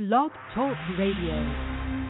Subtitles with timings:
[0.00, 2.09] Blog Talk Radio.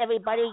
[0.00, 0.50] Everybody.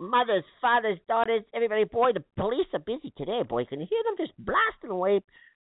[0.00, 1.84] Mothers, fathers, daughters, everybody.
[1.84, 3.64] Boy, the police are busy today, boy.
[3.66, 5.20] Can you hear them just blasting away?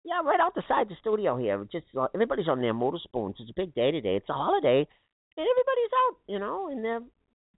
[0.04, 1.66] Yeah, right out the side of the studio here.
[1.72, 3.36] Just uh, everybody's on their motor spoons.
[3.40, 4.16] It's a big day today.
[4.16, 4.86] It's a holiday,
[5.36, 7.00] and everybody's out, you know, and they're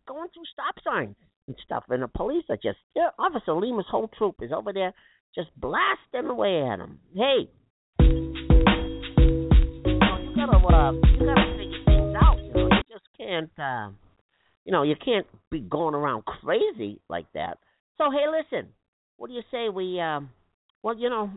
[0.06, 1.16] going through stop signs
[1.46, 1.84] and stuff.
[1.88, 4.94] And the police are just, yeah, Officer Lima's whole troop is over there
[5.34, 7.00] just blasting away at them.
[7.14, 7.50] Hey,
[8.00, 8.30] you
[10.36, 11.63] gotta, uh, you gotta
[12.14, 12.38] things out.
[12.42, 13.50] You know, you just can't.
[13.58, 13.90] Uh,
[14.64, 17.58] you know, you can't be going around crazy like that.
[17.98, 18.70] So hey, listen,
[19.16, 20.00] what do you say we?
[20.00, 20.30] Um,
[20.82, 21.30] well, you know,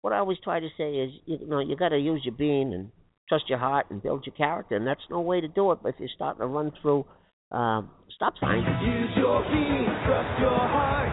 [0.00, 2.72] what I always try to say is, you know, you got to use your being
[2.74, 2.90] and
[3.28, 5.90] trust your heart and build your character, and that's no way to do it but
[5.90, 7.04] if you're starting to run through
[7.52, 8.64] um, stop signs.
[8.82, 11.12] Use your being, trust your heart,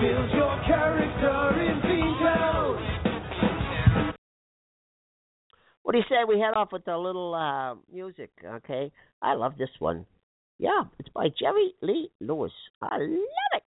[0.00, 1.85] build your character in
[5.86, 8.34] What do you say we head off with a little uh, music?
[8.42, 8.90] Okay,
[9.22, 10.04] I love this one.
[10.58, 12.50] Yeah, it's by Jerry Lee Lewis.
[12.82, 13.62] I love it.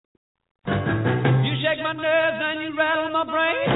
[0.67, 3.71] You shake my nerves and you rattle my brain.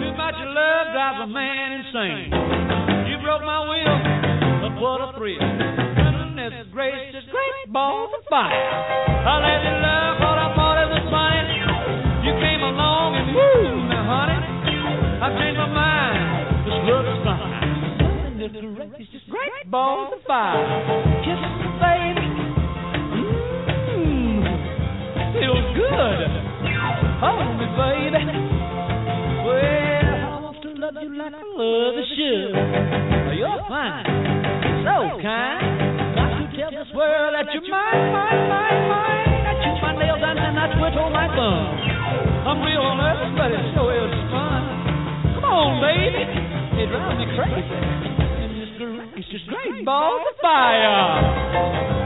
[0.00, 2.32] Too much love drives a man insane.
[3.12, 3.98] You broke my will,
[4.64, 5.36] but what a thrill.
[5.36, 8.56] Goodness gracious, great balls of fire.
[8.56, 11.60] I let you love what I thought it was funny.
[12.24, 14.40] You came along and woo, now honey,
[15.20, 16.05] I've changed my mind.
[18.46, 18.62] Is fine.
[18.62, 20.62] Goodness gracious, great balls of fire.
[21.26, 22.30] Kiss me, baby.
[23.90, 24.38] Mmm.
[25.34, 26.30] feels good.
[27.26, 28.22] Hold me, baby.
[29.42, 32.54] Well, I want to love you like I love the should.
[33.34, 34.06] You're fine,
[34.86, 36.14] so kind.
[36.14, 39.42] Got to tell this world that you're mine, mine, mine, mine.
[39.42, 41.66] I chew my nails and then I twiddle my thumb.
[42.46, 45.34] I'm real nervous, but it sure is fun.
[45.34, 46.22] Come on, baby.
[46.78, 48.15] It drives me crazy.
[49.28, 52.05] And it's great, it's just great balls of fire.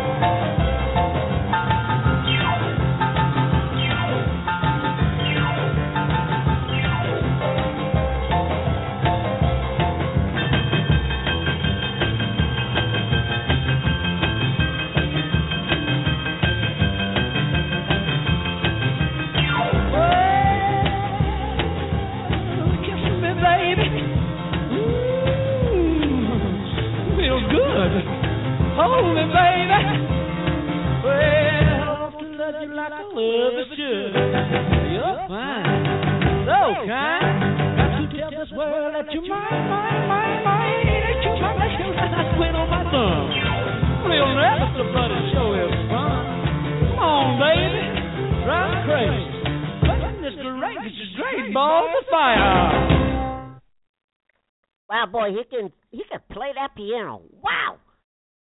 [54.88, 57.22] Wow, boy, he can he can play that piano.
[57.42, 57.78] Wow.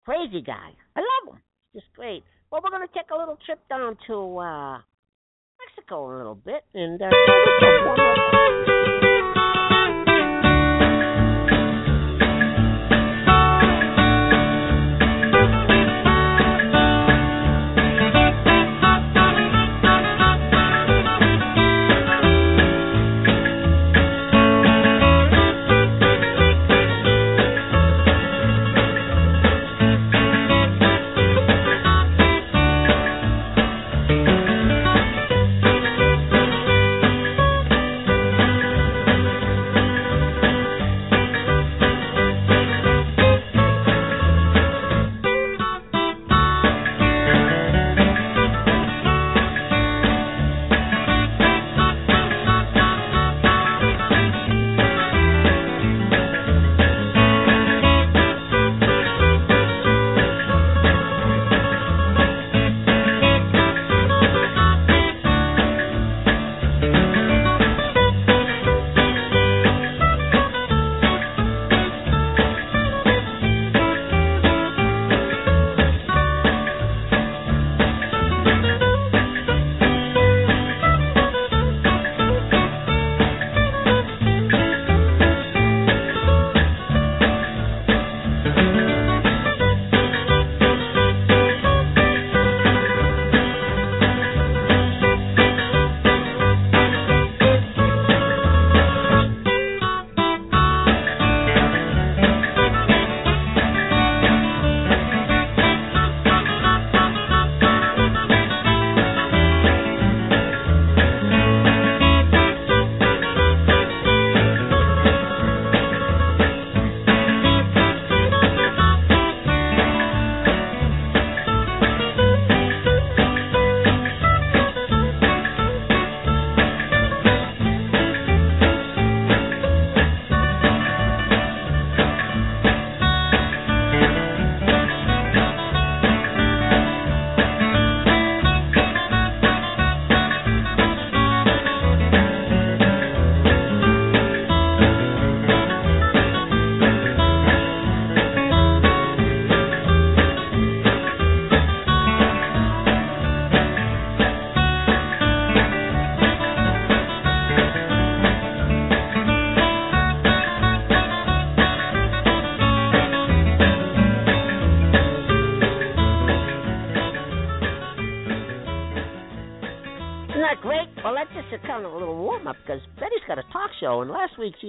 [0.05, 0.71] Crazy guy.
[0.97, 1.43] I love him.
[1.73, 2.23] He's just great.
[2.51, 4.79] Well, we're going to take a little trip down to uh,
[5.59, 6.65] Mexico a little bit.
[6.75, 8.34] And uh,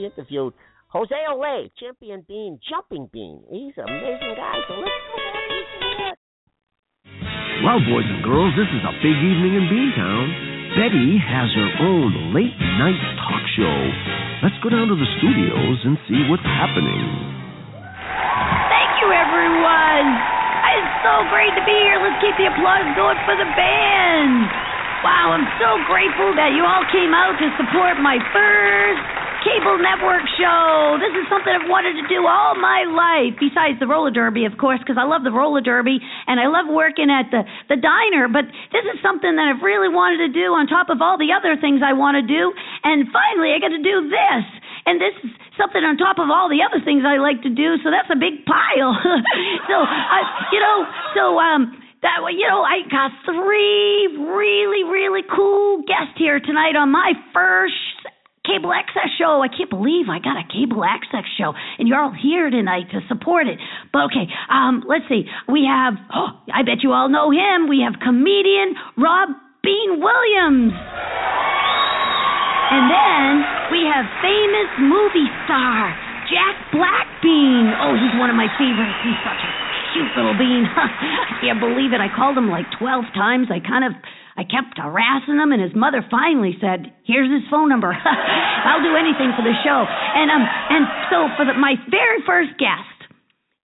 [0.06, 0.54] last interviewed
[0.90, 3.44] Jose Ole, Champion Bean, Jumping Bean.
[3.50, 6.18] He's an amazing guy, so let's go back and listen that.
[7.66, 10.25] Well, boys and girls, this is a big evening in Beantown.
[10.75, 13.78] Betty has her own late night talk show.
[14.44, 17.04] Let's go down to the studios and see what's happening.
[18.69, 20.07] Thank you, everyone.
[20.75, 21.98] It's so great to be here.
[22.04, 24.52] Let's keep the applause going for the band.
[25.04, 30.25] Wow, I'm so grateful that you all came out to support my first cable network
[30.42, 30.97] show.
[30.97, 34.57] This is something I've wanted to do all my life, besides the roller derby, of
[34.57, 38.25] course, because I love the roller derby and I love working at the, the diner.
[38.25, 41.30] But this is something that I've really wanted to do on top of all the
[41.30, 42.50] other things I want to do.
[42.81, 44.45] And finally, I get to do this.
[44.89, 45.30] And this is
[45.62, 48.18] something on top of all the other things I like to do, so that's a
[48.18, 48.94] big pile.
[49.69, 50.77] so, uh, you know,
[51.13, 51.74] so, um,
[52.06, 57.13] that way, you know, I got three really, really cool guests here tonight on my
[57.33, 58.06] first
[58.45, 59.42] cable access show.
[59.42, 63.01] I can't believe I got a cable access show, and you're all here tonight to
[63.09, 63.59] support it.
[63.92, 65.25] But okay, um, let's see.
[65.50, 67.68] We have, oh, I bet you all know him.
[67.68, 69.30] We have comedian Rob
[69.65, 70.74] Bean Williams.
[72.65, 73.30] And then
[73.69, 75.94] we have famous movie star
[76.30, 77.74] Jack Blackbean.
[77.77, 78.97] Oh, he's one of my favorites.
[79.06, 79.51] He's such a
[79.94, 80.65] cute little bean.
[80.75, 82.01] I can't believe it.
[82.01, 83.47] I called him like 12 times.
[83.53, 83.94] I kind of
[84.35, 87.95] I kept harassing him, and his mother finally said, "Here's his phone number.
[88.67, 92.51] I'll do anything for the show." And um, and so for the, my very first
[92.59, 92.99] guest,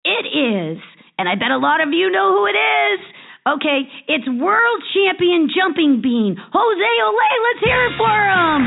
[0.08, 0.80] it is,
[1.20, 3.00] and I bet a lot of you know who it is.
[3.44, 7.28] Okay, it's world champion jumping bean Jose Ole.
[7.44, 8.62] Let's hear it for him.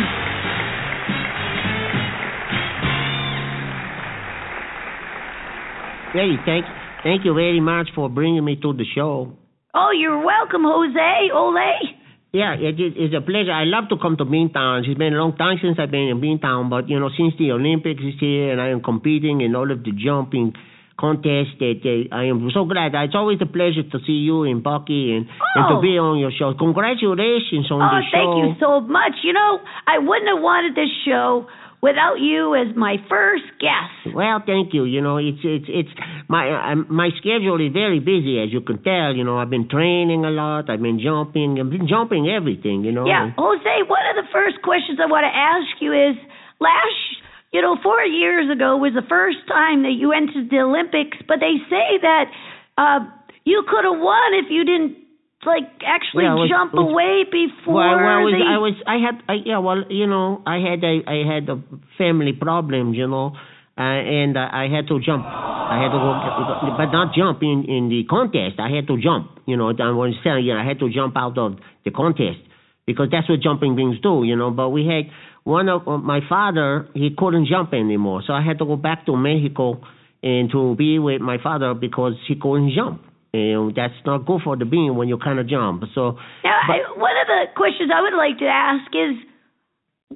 [6.12, 6.66] Hey, thank
[7.02, 9.32] thank you very much for bringing me to the show.
[9.74, 11.98] Oh, you're welcome, Jose Ole.
[12.32, 13.52] Yeah, it is it's a pleasure.
[13.54, 14.82] I love to come to Beantown.
[14.86, 17.52] It's been a long time since I've been in Beantown, but you know, since the
[17.52, 20.52] Olympics is here and I am competing in all of the jumping
[20.98, 22.94] contests, that uh, I am so glad.
[22.94, 25.82] It's always a pleasure to see you and Bucky and, and to Oh.
[25.82, 26.54] be on your show.
[26.54, 28.18] Congratulations on Oh, the show.
[28.18, 29.14] Oh, thank you so much.
[29.22, 31.46] You know, I wouldn't have wanted this show
[31.84, 34.16] without you as my first guest.
[34.16, 34.88] Well, thank you.
[34.88, 35.92] You know, it's it's it's
[36.32, 39.12] my uh, my schedule is very busy, as you can tell.
[39.12, 40.72] You know, I've been training a lot.
[40.72, 41.60] I've been jumping.
[41.60, 42.88] I've been jumping everything.
[42.88, 43.04] You know.
[43.04, 46.16] Yeah, Jose, one of the first questions I want to ask you is
[46.56, 47.04] last,
[47.52, 51.44] you know, four years ago was the first time that you entered the Olympics, but
[51.44, 52.32] they say that
[52.80, 53.04] uh,
[53.44, 55.03] you could have won if you didn't
[55.46, 58.96] like actually was- jump was- away before Well, well, I was, the I was, I
[58.98, 61.60] had, I, yeah, well, you know, I had, a, I had a
[61.96, 63.32] family problems, you know,
[63.76, 65.24] uh, and uh, I had to jump.
[65.26, 68.60] I had to go, but not jump in in the contest.
[68.60, 69.40] I had to jump.
[69.46, 72.38] You know, I was saying, you I had to jump out of the contest
[72.86, 74.50] because that's what jumping beans do, you know.
[74.50, 75.10] But we had
[75.42, 79.06] one of uh, my father, he couldn't jump anymore, so I had to go back
[79.06, 79.80] to Mexico
[80.22, 83.02] and to be with my father because he couldn't jump.
[83.34, 85.82] And that's not good for the bean when you kind of jump.
[85.92, 86.14] So
[86.46, 89.18] Now, I, one of the questions I would like to ask is,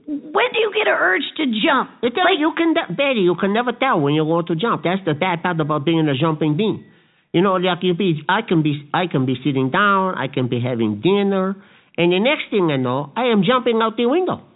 [0.07, 1.91] when do you get an urge to jump?
[2.01, 4.85] You tell you can Betty, you can never tell when you're going to jump.
[4.85, 6.87] That's the bad part about being a jumping bean.
[7.33, 10.49] You know, like you be, I can be, I can be sitting down, I can
[10.49, 11.57] be having dinner,
[11.99, 14.47] and the next thing I know, I am jumping out the window.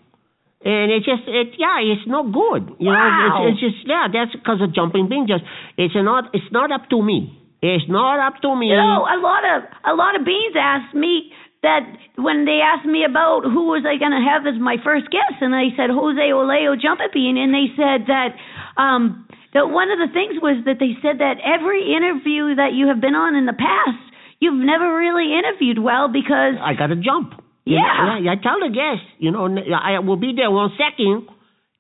[0.64, 2.78] And it just, it, yeah, it's not good.
[2.78, 3.50] You know, Wow.
[3.50, 5.26] it's, it's just, yeah, that's because of jumping bean.
[5.26, 5.42] Just,
[5.76, 7.37] it's not, it's not up to me.
[7.62, 8.75] It's not up to me.
[8.75, 11.31] You know, a lot of a lot of beans asked me
[11.62, 11.87] that
[12.19, 15.38] when they asked me about who was I going to have as my first guest,
[15.40, 18.35] and I said Jose Oleo Jumping Bean, and they said that
[18.76, 22.88] um that one of the things was that they said that every interview that you
[22.90, 24.00] have been on in the past,
[24.40, 27.38] you've never really interviewed well because I got to jump.
[27.64, 27.95] You Yeah.
[28.11, 28.33] know, yeah.
[28.33, 31.28] I tell the guest, you know, I will be there one second,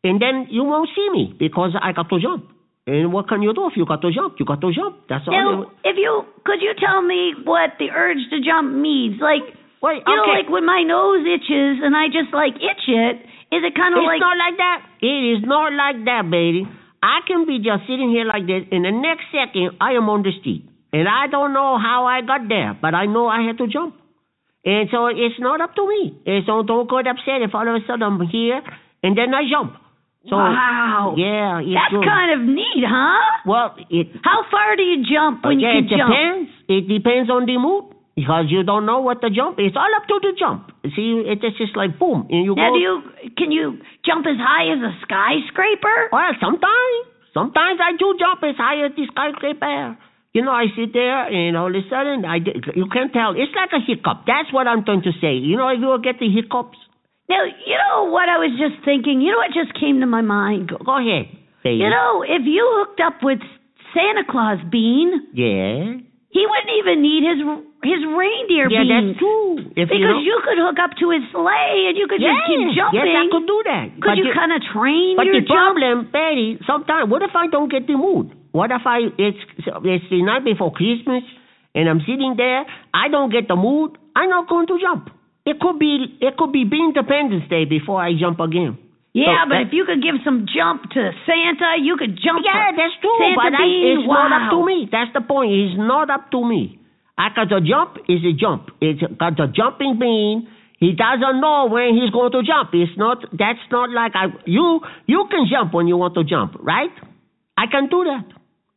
[0.04, 2.46] and then you won't see me because I got to jump.
[2.86, 4.36] And what can you do if you got to jump?
[4.38, 5.06] You got to jump.
[5.08, 5.34] That's all.
[5.34, 9.22] Now, if you could you tell me what the urge to jump means?
[9.22, 9.46] Like,
[9.82, 13.22] Wait, you know, like when my nose itches and I just like itch it.
[13.52, 14.16] Is it kind of like?
[14.16, 14.78] it's not like that.
[15.04, 16.64] It is not like that, baby.
[17.02, 20.22] I can be just sitting here like this, and the next second I am on
[20.22, 23.58] the street, and I don't know how I got there, but I know I had
[23.58, 23.98] to jump.
[24.64, 26.14] And so it's not up to me.
[26.26, 28.62] And so don't get upset if all of a sudden I'm here
[29.02, 29.74] and then I jump.
[30.30, 31.14] So wow.
[31.18, 32.06] yeah, it's That's good.
[32.06, 33.42] kind of neat, huh?
[33.44, 36.10] well, it How far do you jump when Okay, you it can jump?
[36.14, 36.48] depends.
[36.70, 39.58] It depends on the mood because you don't know what the jump.
[39.58, 40.70] It's all up to the jump.
[40.94, 42.74] See, it's just like boom, and you Now, go.
[42.74, 42.94] do you
[43.34, 46.08] can you jump as high as a skyscraper?
[46.14, 47.02] Well, sometimes,
[47.34, 49.98] sometimes I do jump as high as the skyscraper.
[50.32, 52.38] You know, I sit there, and all of a sudden, I
[52.78, 53.34] you can't tell.
[53.36, 54.22] It's like a hiccup.
[54.24, 55.34] That's what I'm trying to say.
[55.34, 56.78] You know, if you get the hiccups.
[57.28, 59.20] Now, you know what I was just thinking?
[59.22, 60.68] You know what just came to my mind?
[60.68, 61.30] Go, go ahead,
[61.64, 61.80] baby.
[61.80, 63.38] You know, if you hooked up with
[63.94, 65.96] Santa Claus Bean, yeah.
[66.28, 67.38] he wouldn't even need his
[67.82, 69.16] his reindeer Yeah, beans.
[69.16, 69.58] that's true.
[69.74, 72.62] If Because you, you could hook up to his sleigh and you could just keep
[72.62, 73.10] Yes, jumping.
[73.10, 73.86] Yes, I could do that.
[73.98, 75.50] Could But you kind of train But your the jump?
[75.82, 78.30] problem, Betty, sometimes what if I don't get the mood?
[78.54, 81.24] What if I it's it's the night before Christmas
[81.74, 85.10] and I'm sitting there, I don't get the mood, I'm not going to jump.
[85.44, 88.78] It could be it could be Independence Day before I jump again.
[89.12, 92.40] Yeah, So but that- if you could give some jump to Santa, you could jump.
[92.44, 93.98] Yeah, that's true, Santa but I, Bean.
[93.98, 94.88] it's not up to me.
[94.90, 95.52] That's the point.
[95.52, 96.78] It's not up to me.
[97.18, 98.70] I got the jump is a jump.
[98.80, 100.48] It's got the jumping bean.
[100.78, 102.70] He doesn't know when he's going to jump.
[102.72, 103.18] It's not.
[103.36, 104.32] That's not like I.
[104.46, 106.90] You you can jump when you want to jump, right?
[107.58, 108.24] I can do that.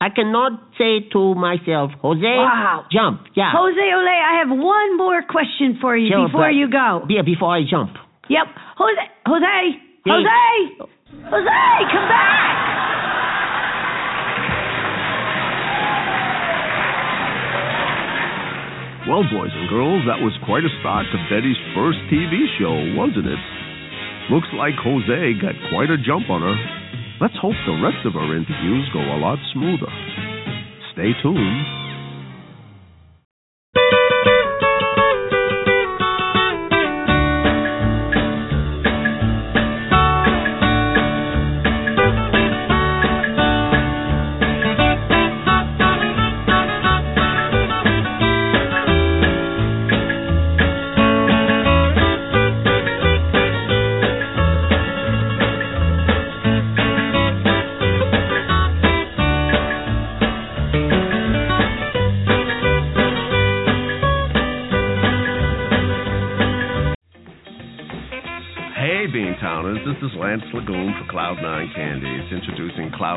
[0.01, 2.85] I cannot say to myself, Jose, Wow.
[2.91, 3.21] jump.
[3.33, 3.51] Yeah.
[3.51, 7.05] Jose Ole, I have one more question for you Sure, before but- you go.
[7.09, 7.97] Yeah, before I jump.
[8.27, 8.47] Yep.
[8.77, 10.11] Jose, Jose, Hey.
[10.11, 10.91] Jose,
[11.31, 12.61] Jose, come back.
[19.05, 23.29] Well, boys and girls, that was quite a start to Betty's first TV show, wasn't
[23.29, 23.37] it?
[24.33, 26.57] Looks like Jose got quite a jump on her.
[27.21, 29.87] Let's hope the rest of our interviews go a lot smoother.
[30.91, 31.84] Stay tuned.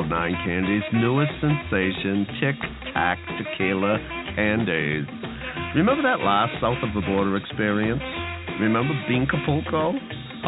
[0.08, 2.56] Cloud9 Candies' newest sensation, Tic
[2.94, 3.98] Tac Tequila
[4.34, 5.04] Candies.
[5.76, 8.00] Remember that last south of the border experience?
[8.60, 9.92] Remember Beancapulco?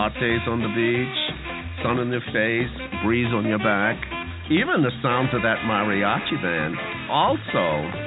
[0.01, 1.21] Hot days on the beach,
[1.85, 2.73] sun in your face,
[3.05, 4.01] breeze on your back,
[4.49, 6.75] even the sounds of that mariachi band.
[7.13, 7.65] Also,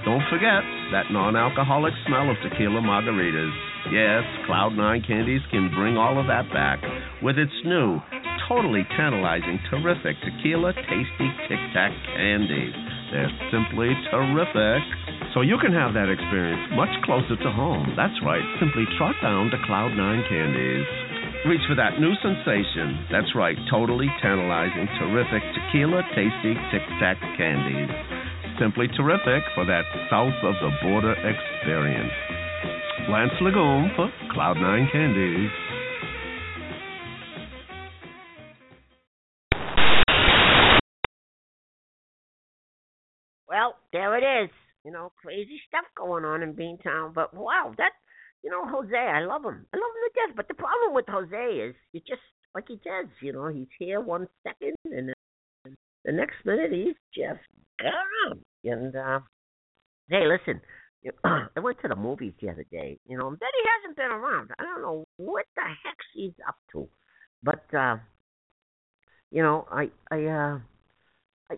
[0.09, 3.53] don't forget that non alcoholic smell of tequila margaritas.
[3.93, 6.81] Yes, Cloud9 Candies can bring all of that back
[7.21, 8.01] with its new,
[8.47, 12.75] totally tantalizing, terrific tequila tasty Tic Tac candies.
[13.11, 14.81] They're simply terrific.
[15.33, 17.93] So you can have that experience much closer to home.
[17.95, 20.87] That's right, simply trot down to Cloud9 Candies.
[21.45, 23.05] Reach for that new sensation.
[23.11, 27.91] That's right, totally tantalizing, terrific tequila tasty Tic Tac candies.
[28.59, 32.13] Simply terrific for that south of the border experience.
[33.09, 35.51] Lance Lagoon for Cloud9 Candies.
[43.93, 44.49] There it is.
[44.83, 47.13] You know, crazy stuff going on in Beantown.
[47.13, 47.91] But wow, that
[48.43, 49.65] you know, Jose, I love him.
[49.73, 50.35] I love him to death.
[50.35, 52.21] But the problem with Jose is you just
[52.53, 56.95] like he says, you know, he's here one second and then the next minute he's
[57.15, 57.39] just
[57.79, 58.41] gone.
[58.65, 59.19] And uh
[60.09, 60.61] hey, listen,
[61.23, 64.51] I went to the movies the other day, you know, and Betty hasn't been around.
[64.59, 66.89] I don't know what the heck she's up to.
[67.41, 67.97] But uh
[69.31, 70.59] you know, I I uh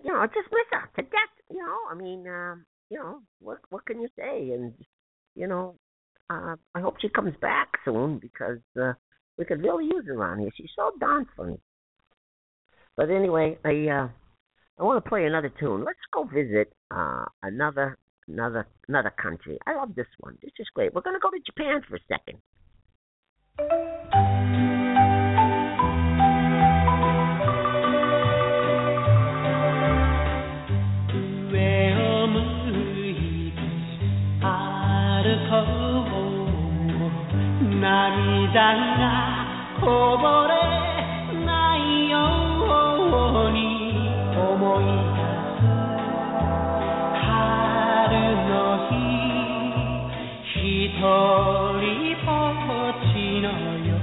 [0.03, 1.33] you know, just miss her to death.
[1.49, 4.51] You know, I mean, um, you know, what what can you say?
[4.51, 4.73] And
[5.35, 5.75] you know,
[6.29, 8.93] uh, I hope she comes back soon because uh,
[9.37, 10.49] we could really use her around here.
[10.55, 11.59] She's so darn funny.
[12.97, 14.09] But anyway, I uh,
[14.79, 15.83] I want to play another tune.
[15.83, 17.97] Let's go visit uh, another
[18.27, 19.57] another another country.
[19.67, 20.37] I love this one.
[20.41, 20.93] This is great.
[20.93, 21.99] We're gonna go to Japan for a
[23.59, 24.34] second.「
[37.85, 39.45] 涙が
[39.79, 40.53] こぼれ
[41.45, 42.17] ないよ
[43.45, 43.57] うに
[44.35, 45.69] 思い出す
[47.21, 47.29] 春
[48.49, 48.89] の
[50.49, 50.57] 日
[50.99, 51.05] と
[51.79, 51.85] り
[52.25, 53.13] ぼっち
[53.43, 53.45] の
[53.85, 53.93] 夜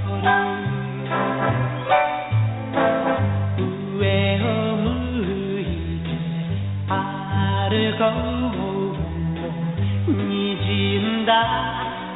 [3.99, 4.01] 上
[4.39, 4.47] を
[4.77, 4.87] 向
[5.59, 5.61] い
[6.05, 6.07] て
[6.87, 8.01] 歩こ
[10.07, 11.29] うにじんだ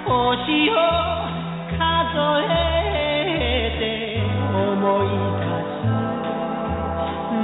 [0.06, 0.16] 星
[0.72, 1.27] を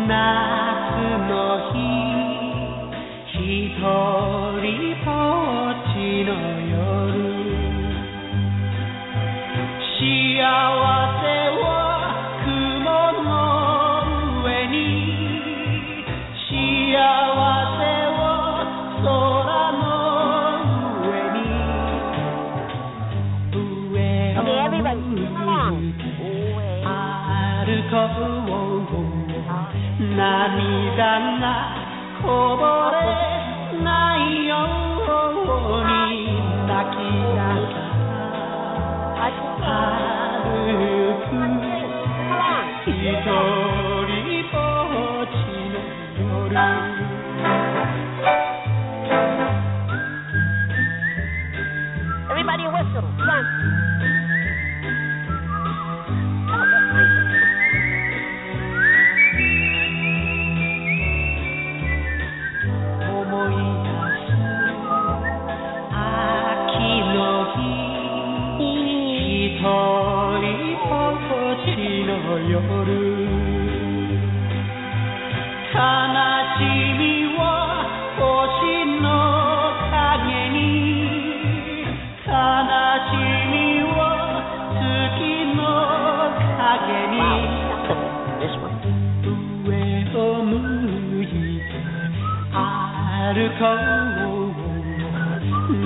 [0.08, 0.80] 夏
[1.30, 1.76] の日
[3.32, 3.84] ひと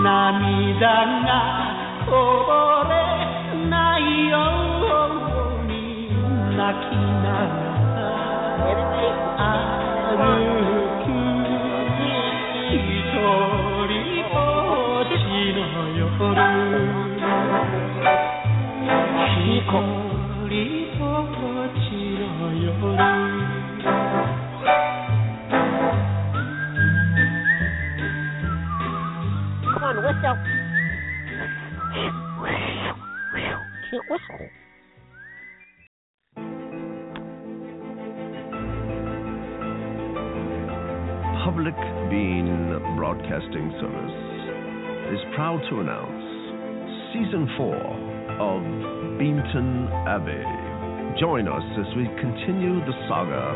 [0.03, 1.16] 涙が
[41.47, 41.79] Public
[42.11, 46.27] Bean Broadcasting Service is proud to announce
[47.15, 47.71] Season 4
[48.35, 48.59] of
[49.15, 50.43] Beanton Abbey.
[51.17, 53.47] Join us as we continue the saga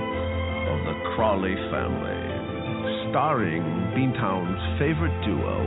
[0.72, 3.60] of the Crawley family, starring
[3.92, 5.60] Beantown's favorite duo,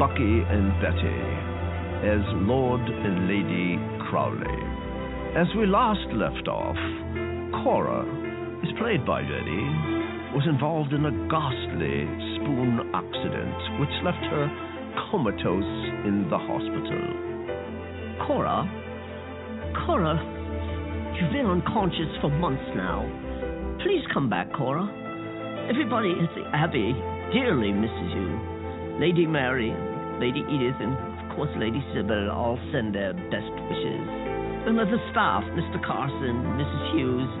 [0.00, 1.20] Bucky and Betty,
[2.16, 3.76] as Lord and Lady
[4.08, 4.56] Crawley.
[5.36, 6.80] As we last left off,
[7.60, 8.08] Cora
[8.64, 9.95] is played by Betty,
[10.36, 12.04] was involved in a ghastly
[12.36, 14.44] spoon accident which left her
[15.08, 15.72] comatose
[16.04, 17.00] in the hospital.
[18.20, 18.68] Cora?
[19.80, 20.12] Cora,
[21.16, 23.08] you've been unconscious for months now.
[23.80, 24.84] Please come back, Cora.
[25.72, 26.92] Everybody at the Abbey
[27.32, 28.36] dearly misses you.
[29.00, 29.72] Lady Mary,
[30.20, 34.04] Lady Edith, and of course Lady Sybil all send their best wishes.
[34.68, 35.80] And the staff, Mr.
[35.80, 36.82] Carson, Mrs.
[36.92, 37.32] Hughes,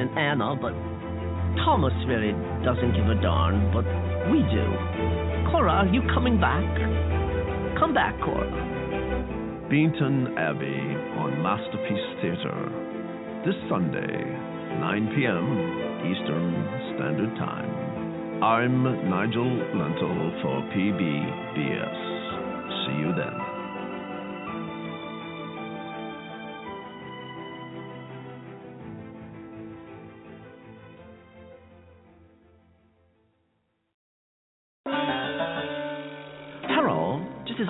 [0.00, 0.72] and Anna, but
[1.62, 2.32] Thomas really
[2.64, 3.86] doesn't give a darn, but
[4.32, 4.66] we do.
[5.50, 6.64] Cora, are you coming back?
[7.78, 8.50] Come back, Cora.
[9.70, 10.82] Beanton Abbey
[11.18, 12.84] on Masterpiece Theater
[13.44, 14.24] this Sunday,
[14.80, 15.46] 9 p.m.
[16.08, 16.52] Eastern
[16.96, 18.42] Standard Time.
[18.42, 21.98] I'm Nigel Lentil for PBBS.
[22.86, 23.43] See you then.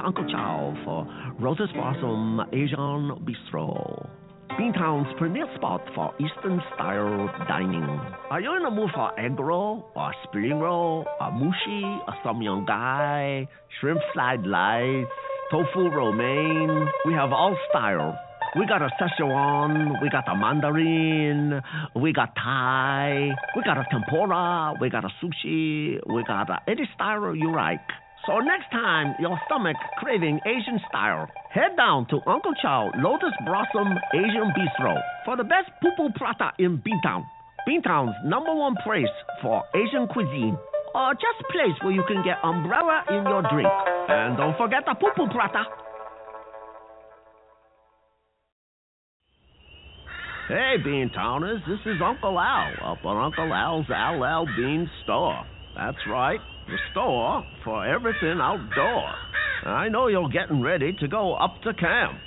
[0.04, 1.06] Uncle Chow for
[1.40, 4.08] Roses Blossom Asian Bistro.
[4.50, 7.88] Beantown's premier spot for Eastern style dining.
[8.30, 12.42] Are you in the mood for egg roll, or spring roll, or mushi, or some
[12.42, 13.48] young guy,
[13.80, 15.06] shrimp fried rice,
[15.50, 16.86] tofu romaine?
[17.06, 18.16] We have all style.
[18.56, 21.60] We got a Szechuan, we got a mandarin,
[21.96, 26.88] we got Thai, we got a tempura, we got a sushi, we got a any
[26.94, 27.80] style you like.
[28.26, 33.92] So next time your stomach craving Asian style, head down to Uncle Chow Lotus Blossom
[34.14, 37.22] Asian Bistro for the best pupu prata in Beantown.
[37.68, 40.56] Beantown's number one place for Asian cuisine.
[40.94, 43.68] Or just place where you can get umbrella in your drink.
[44.08, 45.64] And don't forget the pupu prata.
[50.48, 55.44] Hey, Beantowners, this is Uncle Al up on Uncle Al's LL Bean Store.
[55.76, 56.38] That's right,
[56.90, 59.14] store for everything outdoor.
[59.64, 62.18] I know you're getting ready to go up to camp.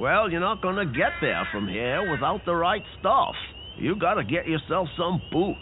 [0.00, 3.34] Well, you're not going to get there from here without the right stuff.
[3.78, 5.58] You got to get yourself some boots,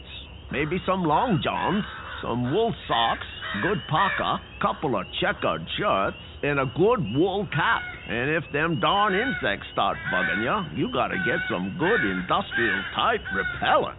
[0.51, 1.85] maybe some long johns,
[2.23, 3.27] some wool socks,
[3.62, 7.83] good parka, couple of checkered shirts, and a good wool cap.
[8.09, 12.83] And if them darn insects start bugging you, you got to get some good industrial
[12.95, 13.99] type repellent.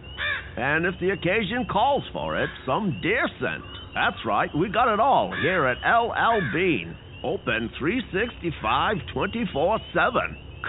[0.56, 3.64] And if the occasion calls for it, some deer scent.
[3.94, 6.96] That's right, we got it all here at LL Bean.
[7.22, 10.12] Open 365 24 7.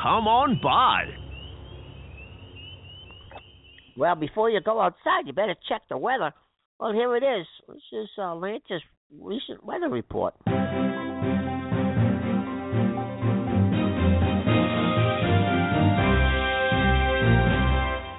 [0.01, 1.05] Come on by.
[3.95, 6.33] Well, before you go outside, you better check the weather.
[6.79, 7.45] Well, here it is.
[7.67, 8.81] This is uh, Lance's
[9.19, 10.33] recent weather report.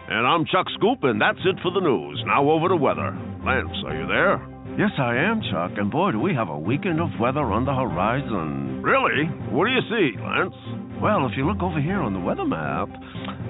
[0.08, 2.22] And I'm Chuck Scoop, and that's it for the news.
[2.26, 3.10] Now over to weather.
[3.44, 4.53] Lance, are you there?
[4.76, 5.78] Yes, I am, Chuck.
[5.78, 8.82] And boy, do we have a weekend of weather on the horizon.
[8.82, 9.26] Really?
[9.54, 10.83] What do you see, Lance?
[11.02, 12.88] Well, if you look over here on the weather map,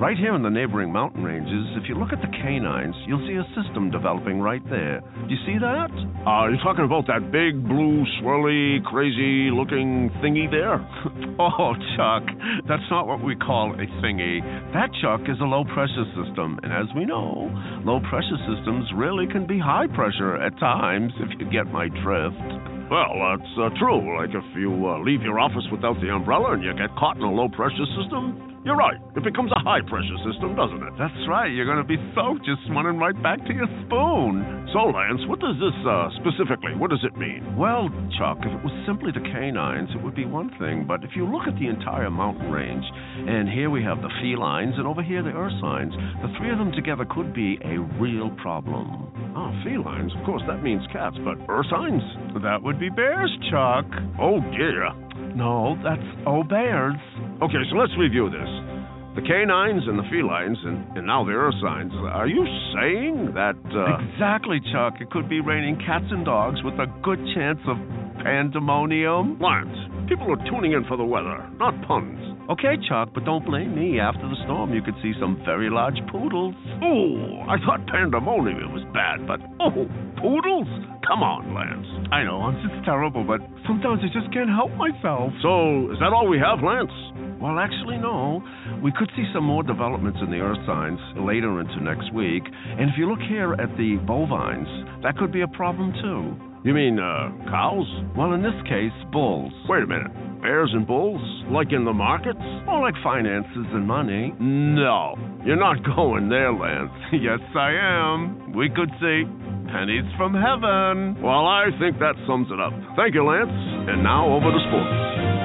[0.01, 3.37] right here in the neighboring mountain ranges, if you look at the canines, you'll see
[3.37, 5.01] a system developing right there.
[5.01, 5.91] Do you see that?
[6.27, 10.83] Are you're talking about that big, blue, swirly, crazy looking thingy there?
[11.39, 12.25] oh, Chuck,
[12.67, 14.41] that's not what we call a thingy.
[14.73, 16.59] That, Chuck, is a low pressure system.
[16.65, 17.53] And as we know,
[17.85, 22.74] low pressure systems really can be high pressure at times, if you get my drift.
[22.90, 24.01] Well, that's uh, true.
[24.18, 27.23] Like if you uh, leave your office without the umbrella and you get caught in
[27.23, 28.96] a low pressure system, you're right.
[29.16, 30.92] It becomes a high pressure system, doesn't it?
[30.98, 31.53] That's right.
[31.53, 34.64] You're going to be soaked just running right back to your spoon.
[34.72, 36.72] So, Lance, what does this uh, specifically?
[36.74, 37.57] What does it mean?
[37.61, 40.88] Well, Chuck, if it was simply the canines, it would be one thing.
[40.88, 42.85] But if you look at the entire mountain range,
[43.29, 45.92] and here we have the felines, and over here the ursines,
[46.24, 49.12] the three of them together could be a real problem.
[49.37, 50.12] Ah, felines.
[50.16, 52.03] Of course, that means cats, but ursines?
[52.42, 53.87] That would be bears, Chuck.
[54.18, 54.88] Oh, dear.
[55.35, 56.03] No, that's
[56.44, 56.94] bears.
[57.42, 58.74] Okay, so let's review this.
[59.14, 61.92] The canines and the felines, and, and now the ursines.
[62.11, 62.42] Are you
[62.74, 63.55] saying that.
[63.70, 64.03] Uh...
[64.11, 64.94] Exactly, Chuck.
[65.00, 67.79] It could be raining cats and dogs with a good chance of
[68.24, 69.38] pandemonium.
[69.38, 72.18] Lance, people are tuning in for the weather, not puns.
[72.50, 74.00] Okay, Chuck, but don't blame me.
[74.00, 76.55] After the storm, you could see some very large poodles.
[76.83, 79.88] Oh, I thought pandemonium was bad, but oh,
[80.20, 80.68] poodles?
[81.09, 81.88] Come on, Lance.
[82.12, 85.33] I know, it's just terrible, but sometimes I just can't help myself.
[85.40, 86.92] So, is that all we have, Lance?
[87.40, 88.42] Well, actually, no.
[88.83, 92.42] We could see some more developments in the ursines later into next week.
[92.47, 94.68] And if you look here at the bovines,
[95.03, 96.37] that could be a problem too.
[96.64, 97.85] You mean, uh, cows?
[98.16, 99.53] Well, in this case, bulls.
[99.68, 100.09] Wait a minute.
[100.40, 101.20] Bears and bulls?
[101.51, 102.40] Like in the markets?
[102.66, 104.33] Or like finances and money.
[104.40, 105.14] No.
[105.44, 106.90] You're not going there, Lance.
[107.12, 108.53] yes, I am.
[108.57, 109.25] We could see
[109.68, 111.20] pennies from heaven.
[111.20, 112.73] Well, I think that sums it up.
[112.97, 113.53] Thank you, Lance.
[113.53, 115.44] And now over to sports.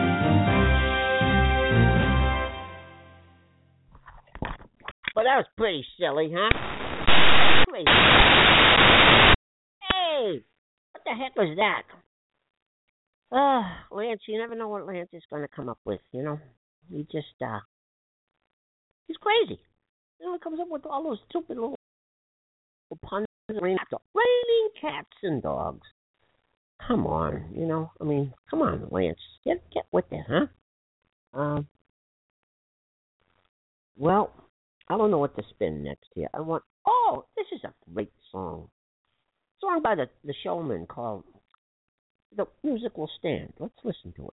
[5.19, 6.47] Well, that was pretty silly, huh?
[9.91, 10.39] Hey,
[10.93, 11.83] what the heck was that?
[13.29, 16.39] Ah, Lance, you never know what Lance is going to come up with, you know?
[16.89, 17.59] He just, uh,
[19.07, 19.59] he's crazy.
[20.21, 21.75] You know, he comes up with all those stupid little
[23.05, 23.27] puns.
[23.49, 23.77] and Raining
[24.79, 25.85] cats and dogs.
[26.87, 27.91] Come on, you know?
[27.99, 29.19] I mean, come on, Lance.
[29.43, 31.37] Get get with it, huh?
[31.37, 31.67] Um.
[33.97, 34.31] Well,
[34.91, 36.29] I don't know what to spin next here.
[36.33, 36.63] I want.
[36.87, 38.69] Oh, this is a great song.
[39.61, 41.25] Song by the the showman called
[42.35, 44.33] "The Music Will Stand." Let's listen to it.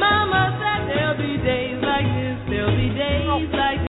[0.00, 3.86] Mama said there'll be days like this, there'll be days like.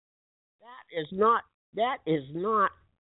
[0.59, 1.43] That is not.
[1.75, 2.71] That is not.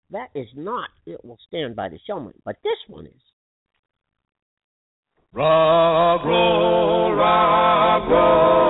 [0.09, 0.89] That is not.
[1.05, 2.33] It will stand by the showman.
[2.43, 3.21] But this one is.
[5.35, 8.64] Rock, roll, rock, roll.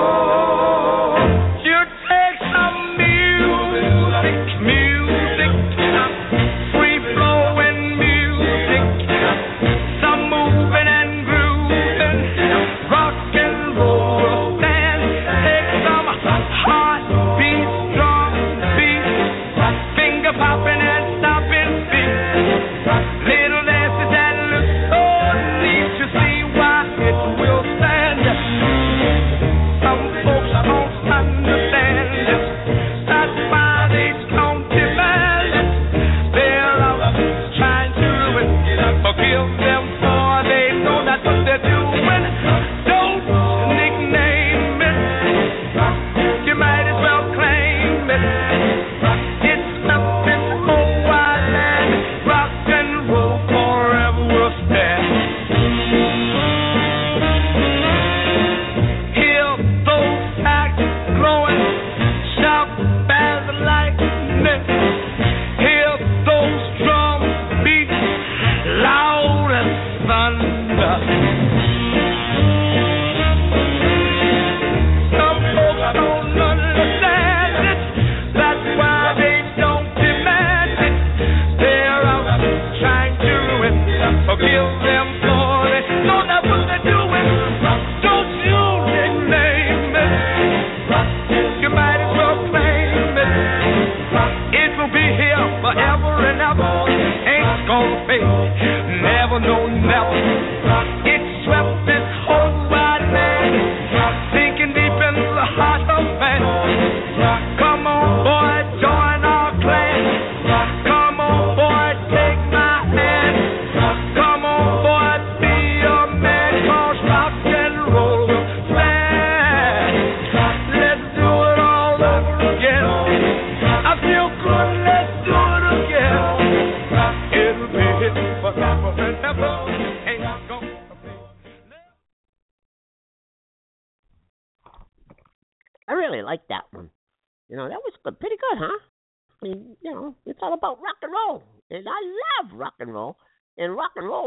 [99.85, 100.34] smell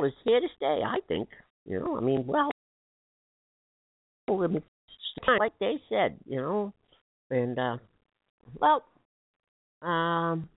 [0.05, 0.83] is here to stay.
[0.85, 1.29] I think.
[1.65, 2.51] You know, I mean, well,
[5.39, 6.73] like they said, you know,
[7.31, 7.77] and uh,
[8.59, 8.85] well,
[9.83, 10.49] um,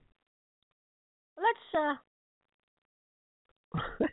[1.37, 1.95] let's uh.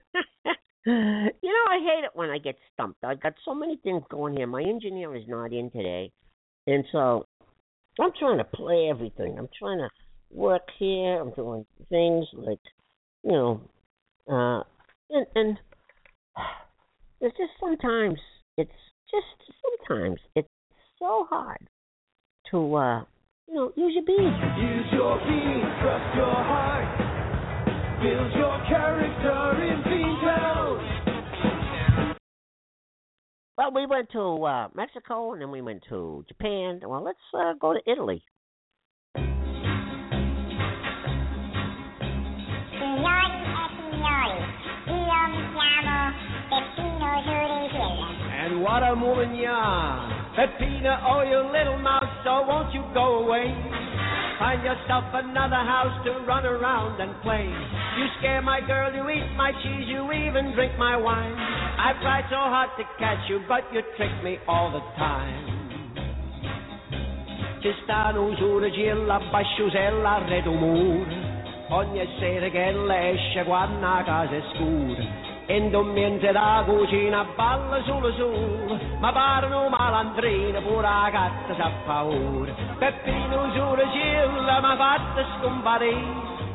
[0.86, 3.04] you know, I hate it when I get stumped.
[3.04, 4.46] I've got so many things going here.
[4.46, 6.10] My engineer is not in today,
[6.66, 7.26] and so
[8.00, 9.36] I'm trying to play everything.
[9.38, 9.88] I'm trying to
[10.30, 11.20] work here.
[11.20, 12.60] I'm doing things like,
[13.24, 13.60] you know,
[14.30, 14.62] uh,
[15.10, 15.58] and and
[17.20, 18.18] it's just sometimes
[18.56, 18.70] it's
[19.10, 20.48] just sometimes it's
[20.98, 21.66] so hard
[22.50, 23.04] to uh,
[23.48, 24.36] you know, use your beans.
[24.58, 26.98] Use your beans, trust your heart.
[28.02, 30.98] Build your character in Beantown.
[33.56, 36.80] Well, we went to uh, Mexico and then we went to Japan.
[36.84, 38.22] Well, let's uh, go to Italy.
[48.68, 49.96] What a woman you are.
[50.36, 53.48] Peppino, oh, you little mouse, so won't you go away?
[54.38, 57.48] Find yourself another house to run around and play.
[57.48, 61.32] You scare my girl, you eat my cheese, you even drink my wine.
[61.80, 65.48] I've tried so hard to catch you, but you trick me all the time.
[67.62, 71.08] Ci sta un'usura gilla, basciusella, redo muro.
[71.70, 75.27] Ogni sera che esce quando a casa è scura.
[75.50, 81.70] E non mente da cucina balla solo solo Ma parlano malandrine pure la gatta sa
[81.86, 86.04] paura Peppino usura cilla mi ha fatto scomparire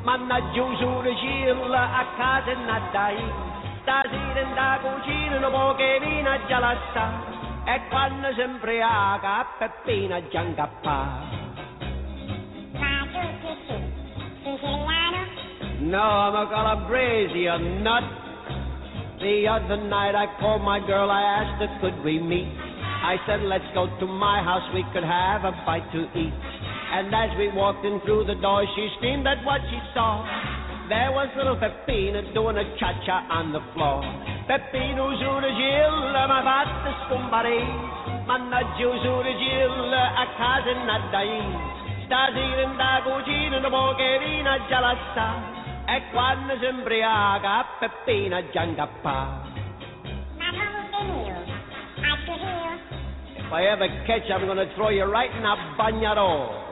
[0.04, 3.18] Mannaggia usura cilla a casa e non dai
[3.82, 7.10] Stasera in da cucina un po' che vino già la sta
[7.66, 11.08] E quando imbriaca a Peppino già incappà
[12.74, 13.92] Ma tu chi sei?
[14.44, 15.44] Siciliano?
[15.80, 18.23] No, I'm a Calabrese, you nut.
[19.24, 22.44] The other night I called my girl, I asked her, could we meet?
[22.44, 26.36] I said, let's go to my house, we could have a bite to eat.
[26.92, 30.28] And as we walked in through the door, she screamed at what she saw.
[30.92, 34.04] There was little Peppino doing a cha-cha on the floor.
[34.44, 38.28] Peppino usura gilla, ma fatta scomparire.
[38.28, 41.40] Mannaggia usura gilla, a casa non dai.
[42.12, 45.63] Stasera in da cucina, un po' che vino già la sta.
[45.86, 49.42] E quando si imbriaca, a Peppina già incappà.
[50.38, 51.40] Ma non venivo.
[52.02, 53.02] A tu io?
[53.36, 56.72] If I ever catch you, I'm gonna throw you right in a bagnarò.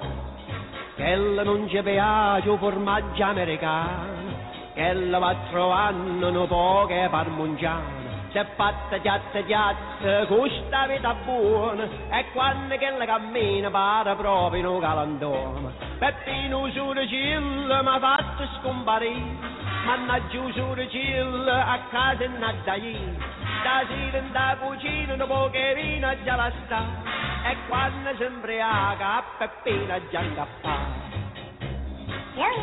[0.96, 4.34] Quella non ci piace formaggio americano,
[4.74, 8.01] quella va trovando un po' che parmigiano.
[8.01, 8.01] Se
[8.32, 15.72] chiatta, questa vita buona, e quando che la cammina pare proprio in un.
[16.00, 19.38] Peppino usura cilla, ma fatto scomparire,
[19.86, 22.98] mannaggia usura cilla, a casa non dai.
[23.60, 26.84] Stasera in da cucina un po' che vino già la sta,
[27.48, 30.78] e quando si imbriaca a Peppina già incappà.
[32.34, 32.58] Louis,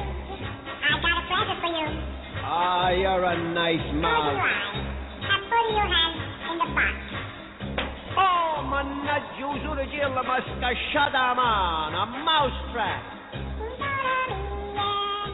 [0.83, 1.87] I got a present for you.
[2.43, 3.93] Ah, you're a nice
[5.59, 5.89] Who do you mouse.
[5.89, 5.89] like?
[5.89, 6.15] Your hand
[6.51, 6.97] in the box.
[8.17, 13.03] Oh, mannaggia usura cilla, ma scasciata a mano, a mousetrap.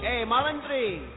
[0.00, 1.08] Hey, eh, malandri.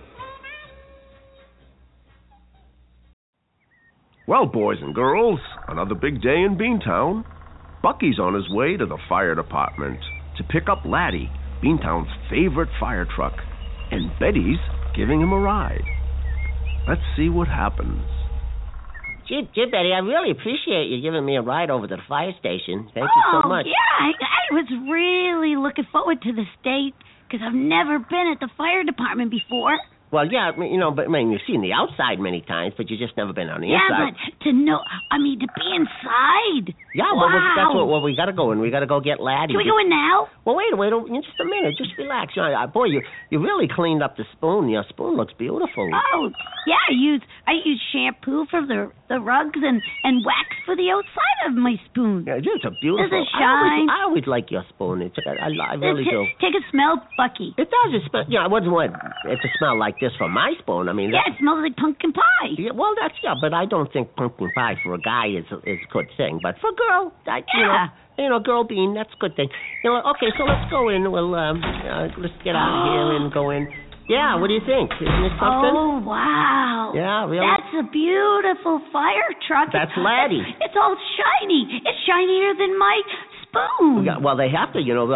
[4.27, 5.39] Well, boys and girls,
[5.69, 7.23] another big day in Beantown.
[7.81, 9.99] Bucky's on his way to the fire department
[10.35, 11.31] to pick up Laddie,
[11.63, 13.33] Beantown's favorite fire truck,
[13.91, 14.59] and Betty's
[14.97, 15.85] giving him a ride.
[16.87, 18.16] Let's see what happens.
[19.27, 22.31] Gee, gee, Betty, I really appreciate you giving me a ride over to the fire
[22.39, 22.87] station.
[22.95, 23.65] Thank you so oh, much.
[23.67, 26.95] yeah, I, I was really looking forward to this date
[27.27, 29.75] because I've never been at the fire department before.
[30.07, 32.73] Well, yeah, I mean, you know, but I mean, you've seen the outside many times,
[32.77, 34.15] but you've just never been on the yeah, inside.
[34.15, 34.79] Yeah, but to know,
[35.11, 36.71] I mean, to be inside.
[36.95, 38.63] Yeah, well, we- that's what well, we got to go in.
[38.63, 39.51] We got to go get Laddie.
[39.51, 40.31] Can we go in now?
[40.47, 41.75] Well, wait, wait, just a minute.
[41.75, 42.33] Just relax.
[42.39, 44.69] You know, boy, you you really cleaned up the spoon.
[44.71, 45.91] Your spoon looks beautiful.
[46.15, 46.31] Oh,
[46.65, 50.87] yeah, I use I use shampoo for the the rugs and and wax for the
[50.87, 52.23] outside of my spoon.
[52.27, 53.11] Yeah, it's a beautiful.
[53.11, 53.87] Does it I always, shine?
[53.91, 55.01] I always like your spoon.
[55.03, 56.23] It's I, I really do.
[56.39, 57.51] Take a smell, Bucky.
[57.57, 57.91] It does.
[57.91, 58.23] It smell.
[58.27, 60.89] Yeah, I wouldn't want it to smell like this from my spoon.
[60.89, 62.53] I mean, Yeah, that, it smells like pumpkin pie.
[62.57, 65.79] yeah, well, that's yeah, but I don't think pumpkin pie for a guy is is
[65.83, 66.39] a good thing.
[66.41, 67.87] But for a girl, I, you know, Yeah.
[68.17, 69.49] you know, girl bean, that's a good thing.
[69.83, 71.09] You know, okay, so let's go in.
[71.11, 73.67] We'll um, uh, let's get out of here and go in.
[74.07, 74.87] Yeah, what do you think?
[75.03, 75.73] Isn't it something?
[75.75, 76.93] Oh wow!
[76.95, 77.43] Yeah, really.
[77.43, 79.67] That's a beautiful fire truck.
[79.75, 80.39] That's Laddie.
[80.47, 81.67] It's, it's all shiny.
[81.83, 82.95] It's shinier than my
[83.43, 84.05] spoon.
[84.07, 85.11] Yeah, well, they have to, you know.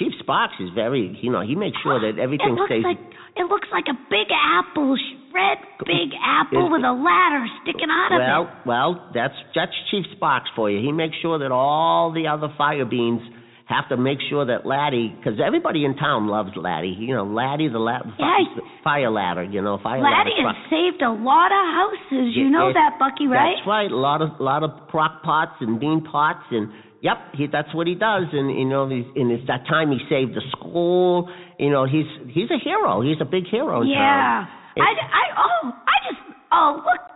[0.00, 2.84] Chief Sparks is very, you know, he makes sure that everything it looks stays.
[2.84, 2.96] like
[3.36, 4.96] it looks like a big apple,
[5.34, 8.66] red big apple with a ladder sticking out of well, it.
[8.66, 10.80] well, well, that's that's Chief Sparks for you.
[10.80, 13.20] He makes sure that all the other fire beans
[13.66, 16.96] have to make sure that Laddie, because everybody in town loves Laddie.
[16.98, 18.42] You know, Laddie, the la- Yeah,
[18.82, 19.44] fire ladder.
[19.44, 20.58] You know, fire Laddie ladder.
[20.58, 22.34] has saved a lot of houses.
[22.34, 23.54] You Yeah, know it- that, Bucky, right?
[23.56, 23.90] That's right.
[23.90, 26.68] A lot of lot of crock pots and bean pots and
[27.00, 28.24] yep, he that's what he does.
[28.32, 31.28] And you know, he's, and it's that time he saved the school.
[31.58, 33.02] You know, he's he's a hero.
[33.02, 34.46] He's a big hero Yeah.
[34.76, 36.20] I, I oh I just
[36.52, 37.09] oh look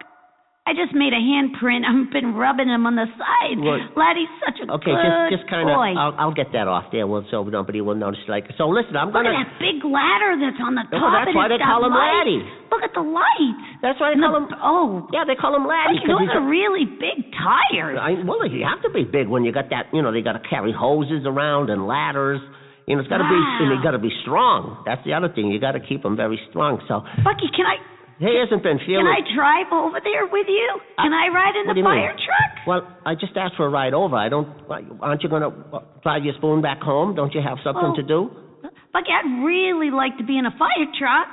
[0.65, 1.85] I just made a handprint.
[1.89, 3.61] I've been rubbing him on the side.
[3.61, 5.93] Well, Laddie's such a Okay, good just just kind of boy.
[5.93, 7.05] I'll I'll get that off there.
[7.05, 8.25] Well, so nobody will notice.
[8.33, 9.37] Like so, listen, I'm Look gonna.
[9.37, 11.13] Look at that big ladder that's on the Oh, top.
[11.21, 12.17] that's and why they call him lights.
[12.17, 12.43] Laddie.
[12.73, 13.61] Look at the lights.
[13.85, 14.65] That's why they And call the- him.
[14.65, 16.01] Oh, Yeah, they call him Laddie.
[16.01, 18.01] 'cause those are really big tires.
[18.01, 19.93] I, well, you have to be big when you got that.
[19.93, 22.41] You know, they got to carry hoses around and ladders.
[22.89, 24.81] You know, it's got to be, and they got to be strong.
[24.89, 25.49] That's the other thing.
[25.53, 26.81] You got to keep them very strong.
[26.89, 27.77] So Bucky, can I
[28.19, 29.07] he hasn't been feeling.
[29.07, 29.19] can.
[29.19, 30.69] I drive over there with you?
[30.99, 31.91] Can I ride in the you mean?
[31.99, 32.51] fire truck?
[32.67, 34.17] Well, I just asked for a ride over.
[34.17, 34.49] I don't.
[35.03, 35.53] Aren't you going to
[36.03, 37.15] drive your spoon back home?
[37.15, 37.97] Don't you have something Oh.
[37.97, 38.31] to do?
[38.93, 41.27] Bucky, I'd really like to be in a fire truck.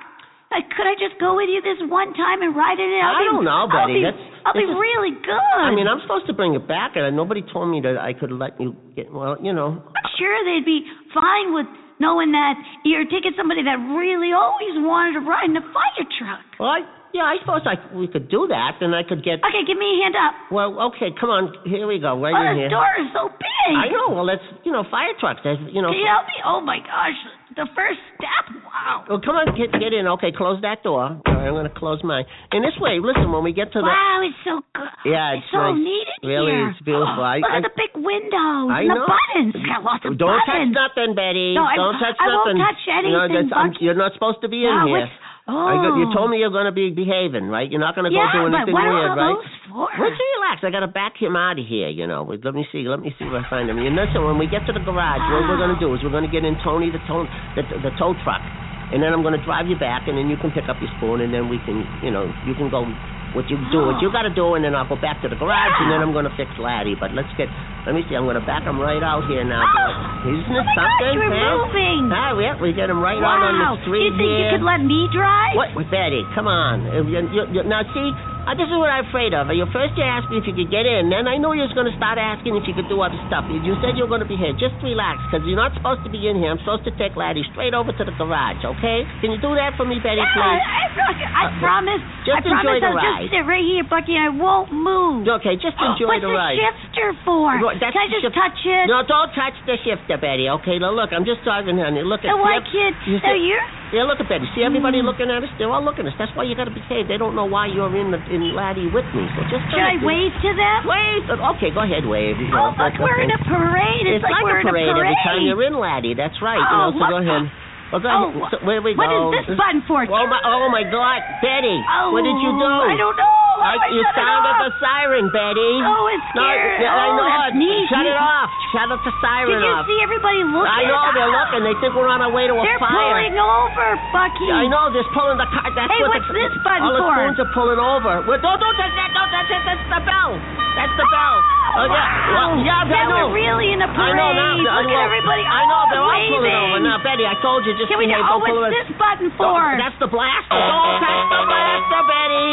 [0.51, 2.99] Uh, could I just go with you this one time and ride in it?
[3.05, 5.55] I don't know, I'll be, That's- I'll be is- really good.
[5.55, 8.33] I mean, I'm supposed to bring it back, and nobody told me that I could
[8.33, 9.07] let you get.
[9.13, 9.79] Well, you know.
[9.79, 11.67] I'm sure they'd be fine with
[12.01, 16.41] knowing that you're taking somebody that really always wanted to ride in a fire truck.
[16.57, 16.81] Well, I,
[17.13, 19.43] yeah, I suppose I we could do that, and I could get.
[19.45, 20.33] Okay, give me a hand up.
[20.49, 21.53] Well, okay, come on.
[21.69, 22.17] Here we go.
[22.17, 22.73] Right oh, in the here.
[22.73, 23.71] door is so big.
[23.75, 24.15] I know.
[24.15, 25.43] Well, that's you know fire trucks.
[25.45, 25.91] You know.
[25.91, 26.37] Can you help me?
[26.41, 27.19] Oh my gosh,
[27.55, 28.45] the first step.
[28.63, 29.03] Wow.
[29.09, 30.07] Well, come on, get get in.
[30.19, 31.03] Okay, close that door.
[31.19, 32.25] All right, I'm going to close mine.
[32.51, 33.87] And this way, listen, when we get to the.
[33.91, 34.87] Wow, it's so good.
[35.05, 35.83] Yeah, it's it's so nice.
[35.83, 36.69] neat in Really, here.
[36.71, 37.19] it's beautiful.
[37.19, 39.03] Oh, I- look I- at the big windows I and know.
[39.03, 39.51] the buttons.
[39.57, 40.71] It's got lots of Don't buttons.
[40.73, 41.53] touch nothing, Betty.
[41.59, 42.59] No, I- Don't touch I won't nothing.
[42.63, 45.09] touch You know, anything, I'm- you're not supposed to be in here.
[45.51, 46.15] Got- you oh.
[46.15, 47.69] told me you're going to be behaving, right?
[47.69, 49.39] You're not going to go yeah, do but anything what are weird, right?
[49.71, 49.87] for?
[49.99, 50.63] Let's relax.
[50.63, 52.27] I got to back him out of here, you know.
[52.27, 52.83] Let me see.
[52.83, 53.79] Let me see if I find him.
[53.79, 56.13] And listen, when we get to the garage, what we're going to do is we're
[56.13, 58.43] going to get in Tony the tow the, the tow truck,
[58.91, 60.91] and then I'm going to drive you back, and then you can pick up your
[60.99, 62.91] spoon, and then we can, you know, you can go
[63.33, 65.39] what you do, what you got to do, and then I'll go back to the
[65.39, 66.95] garage, and then I'm going to fix Laddie.
[66.99, 67.47] But let's get.
[67.87, 68.13] Let me see.
[68.13, 69.65] I'm going to back him right out here now.
[69.65, 71.17] Oh, Isn't oh it gosh, something?
[71.17, 71.65] you're huh?
[71.65, 72.01] moving.
[72.13, 73.41] Ah, yeah, we get him right wow.
[73.41, 75.55] out on the street you think you could let me drive?
[75.57, 76.21] What, with Betty?
[76.35, 76.85] Come on.
[77.09, 78.09] You, you, you, now, see,
[78.47, 79.47] uh, this is what I'm afraid of.
[79.53, 81.71] You first you asked me if you could get in, then I knew you was
[81.77, 83.45] going to start asking if you could do other stuff.
[83.47, 84.51] You, said you were going to be here.
[84.57, 86.49] Just relax, because you're not supposed to be in here.
[86.49, 88.61] I'm supposed to take Laddie straight over to the garage.
[88.65, 89.05] Okay?
[89.21, 90.61] Can you do that for me, Betty, Yeah, please?
[90.61, 92.01] I, I, I Uh, promise.
[92.25, 93.21] just I enjoy promise the I'll ride.
[93.25, 95.29] just sit right here, Bucky, and I won't move.
[95.41, 96.57] Okay, just enjoy What's the ride.
[96.57, 97.49] What's the shifter for?
[97.61, 98.85] Well, that's Can I just shift- touch it?
[98.89, 100.49] No, don't touch the shifter, Betty.
[100.61, 102.01] Okay, now look, I'm just talking, honey.
[102.01, 104.39] Look at So why yep, can't you so you're Yeah, look at that.
[104.39, 104.47] Betty.
[104.55, 105.05] See everybody Mm.
[105.11, 105.51] looking at us?
[105.59, 106.17] They're all looking at us.
[106.17, 107.07] That's why you got to behave.
[107.11, 109.27] They don't know why you're in the, in Laddie with me.
[109.35, 110.79] So just should I wave to them?
[110.87, 111.23] Wave.
[111.59, 112.39] Okay, go ahead, wave.
[112.39, 114.07] You Oh know, look, we're in a parade.
[114.07, 115.11] It's, It's like, we're a parade, in a parade.
[115.11, 116.15] every time you're in Laddie.
[116.15, 116.59] That's right.
[116.63, 117.51] you Oh, know, so what go ahead.
[117.91, 118.47] Well, Oh.
[118.51, 119.35] So, where we what go.
[119.35, 120.07] is this button for?
[120.07, 120.39] Oh my!
[120.47, 121.75] Oh my God, Betty!
[121.91, 122.71] Oh, what did you oh, do?
[122.87, 123.37] I don't know.
[123.61, 125.71] I, I you it sounded the siren, Betty.
[125.85, 126.81] Oh, it's No, scared.
[126.81, 127.27] yeah, I Oh, know.
[127.29, 127.85] that's neat.
[127.93, 128.49] Shut it off.
[128.73, 129.85] Shut it the siren Did you off.
[129.85, 130.71] see everybody looking?
[130.71, 131.61] I know they're looking.
[131.67, 132.95] They think we're on our way to a They're fire.
[133.21, 134.49] pulling over, Bucky.
[134.49, 134.89] I know.
[134.89, 135.67] They're pulling the car.
[135.77, 137.13] That's Hey, what what's the, this button all the for?
[137.21, 138.13] spoons are pulling over.
[138.25, 139.09] Well, don't don't touch that.
[139.13, 139.61] Don't touch it.
[139.67, 140.31] That's the bell.
[140.79, 141.35] That's the bell.
[141.71, 142.35] Oh, yeah.
[142.35, 142.67] Well, Wow.
[142.67, 143.31] yeah, I know.
[143.31, 144.15] we're really in a I parade.
[144.19, 144.53] know now.
[144.59, 145.43] Look well, at everybody.
[145.47, 146.79] I know they're all pulling over.
[146.83, 148.23] Now, Betty, I told you just Can we behave.
[148.27, 149.47] oh, what's this button for?
[149.47, 150.51] Oh, that's the blaster.
[150.51, 152.51] Don't touch the blaster, Betty.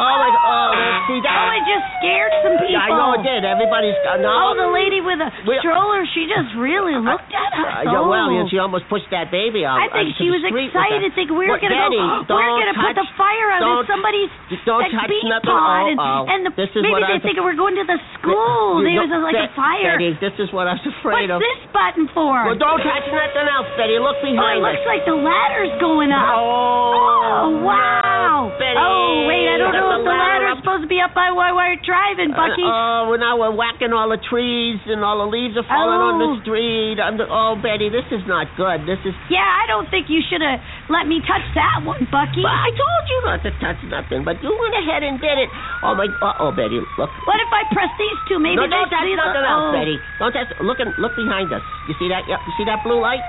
[0.00, 0.32] Oh God.
[0.40, 1.36] Oh, let's see that.
[1.36, 2.72] Oh, it just scared some people.
[2.72, 3.44] Yeah, I know it did.
[3.44, 4.32] Everybody's uh, no.
[4.32, 7.84] Oh, the lady with the We- stroller, she just really looked at us.
[7.84, 8.36] Uh, yeah, well, Oh.
[8.40, 9.76] yeah, she almost pushed that baby out.
[9.76, 10.88] I think she was street with that.
[10.88, 12.24] excited, thinking we were gonna Betty, go.
[12.32, 14.32] Don't We're gonna put the fire out somebody's
[14.64, 15.52] don't like, touch nothing.
[15.52, 16.32] pod, Oh, and, oh.
[16.32, 18.80] and the, This is maybe what they I- thinking we're going to the school.
[18.80, 20.00] You There was a, like a fire.
[20.00, 21.40] Betty, this is what I was afraid What's of.
[21.44, 22.48] this button for?
[22.48, 24.00] Well, don't touch nothing else, Betty.
[24.00, 24.64] Look behind.
[24.64, 24.88] oh, it looks us.
[24.88, 26.24] like the ladder's going up.
[26.40, 28.50] Oh, Oh, wow.
[28.58, 28.76] Betty.
[28.78, 31.50] Oh, wait, I don't know the the ladder ladder's supposed to be up by why
[31.50, 32.62] we're driving, Bucky.
[32.62, 36.14] Uh, oh, now we're whacking all the trees and all the leaves are falling on
[36.22, 36.40] the Oh.
[36.46, 36.96] street.
[37.02, 38.86] I'm the, oh, Betty, this is not good.
[38.86, 39.14] This is.
[39.28, 42.42] yeah, I don't think you should have let me touch that one, Bucky.
[42.46, 45.50] But I told you not to touch nothing, but you went ahead and did it.
[45.82, 46.06] Oh my!
[46.22, 47.10] Uh oh, Betty, look.
[47.26, 48.38] What if I press these two?
[48.38, 49.72] Maybe no, they don't touch the- nothing else, oh.
[49.74, 49.96] Betty.
[50.18, 50.50] Don't touch.
[50.62, 51.62] Look, and look behind us.
[51.86, 52.28] You see that?
[52.30, 52.40] Yep.
[52.46, 53.24] You see that blue light?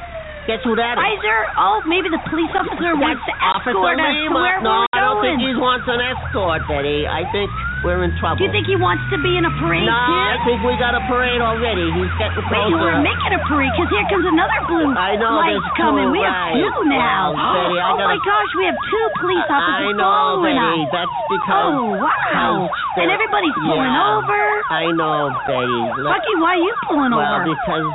[0.50, 1.06] Guess who that is?
[1.06, 1.40] Kaiser?
[1.54, 5.22] Oh, maybe the police officer wants to escort us to where no, we're I don't
[5.22, 7.06] think he wants an escort, Betty.
[7.06, 7.46] I think
[7.86, 8.42] we're in trouble.
[8.42, 10.18] Do you think he wants to be in a parade No, too?
[10.34, 11.86] I think we got a parade already.
[11.94, 12.74] He's getting Wait, closer.
[12.74, 16.10] you were making a parade because here comes another blue I know, lights coming.
[16.10, 17.38] two, we have two now.
[17.38, 20.82] Well, Betty, oh gotta- my gosh, we have two police officers I know, following Betty.
[20.82, 20.90] us.
[20.90, 21.70] That's because.
[21.70, 22.52] Oh wow!
[22.66, 24.14] because And everybody's pulling yeah.
[24.18, 24.42] over.
[24.74, 25.82] I know, Betty.
[26.02, 27.46] Let- Bucky, why are you pulling well, over?
[27.46, 27.86] because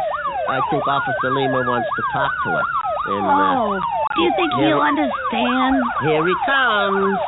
[0.49, 2.69] I think Officer Lima wants to talk to us.
[3.07, 3.79] And, uh, oh,
[4.15, 5.75] do you think he'll understand?
[6.07, 7.19] here he comes.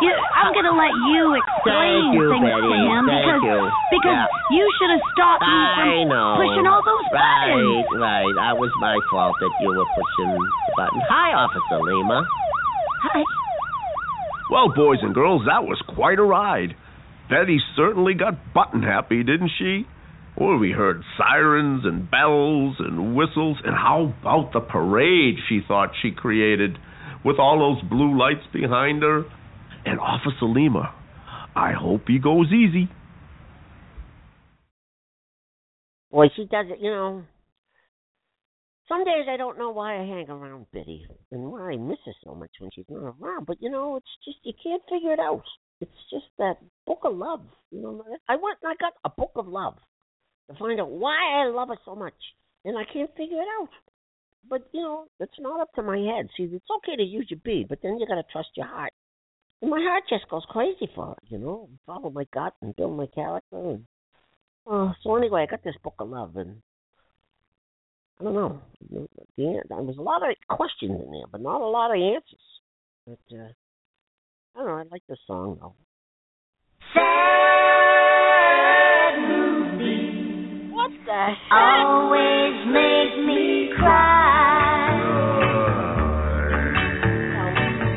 [0.00, 2.70] You, I'm gonna let you explain Thank you, things Betty.
[2.70, 3.60] to him Thank because you.
[3.98, 4.54] because Yeah.
[4.54, 6.30] you should have stopped me I from know.
[6.38, 7.82] pushing all those buttons.
[7.98, 8.32] Right, right.
[8.38, 10.46] That was my fault that you were pushing the
[10.78, 11.02] button.
[11.10, 12.22] Hi, Officer Lima.
[13.10, 13.22] Hi.
[14.50, 16.76] Well, boys and girls, that was quite a ride.
[17.28, 19.84] Betty certainly got button happy, didn't she?
[20.38, 25.90] Well, we heard sirens and bells and whistles, and how about the parade she thought
[26.00, 26.78] she created
[27.24, 29.24] with all those blue lights behind her?
[29.84, 30.94] And Officer Lima,
[31.56, 32.88] I hope he goes easy.
[36.12, 37.24] Boy, she does it, you know.
[38.86, 42.12] Some days I don't know why I hang around Betty and why I miss her
[42.22, 43.46] so much when she's not around.
[43.46, 45.42] But you know, it's just you can't figure it out.
[45.80, 47.42] It's just that book of love.
[47.70, 49.74] You know, I went and I got a book of love
[50.50, 52.14] to find out why I love her so much,
[52.64, 53.68] and I can't figure it out.
[54.48, 56.28] But you know, it's not up to my head.
[56.36, 58.92] See, it's okay to use your bead, but then you gotta trust your heart.
[59.60, 61.68] And my heart just goes crazy for it, you know.
[61.86, 63.70] Follow my gut and build my character.
[63.70, 63.84] And,
[64.70, 66.62] uh, so anyway, I got this book of love, and
[68.20, 68.60] I don't know.
[68.90, 71.96] The, the, there was a lot of questions in there, but not a lot of
[72.00, 72.62] answers.
[73.06, 73.48] But uh,
[74.54, 74.78] I don't know.
[74.78, 75.74] I like this song though.
[76.94, 79.67] Sad movies
[81.08, 81.88] What the heck?
[81.88, 84.92] always make me cry.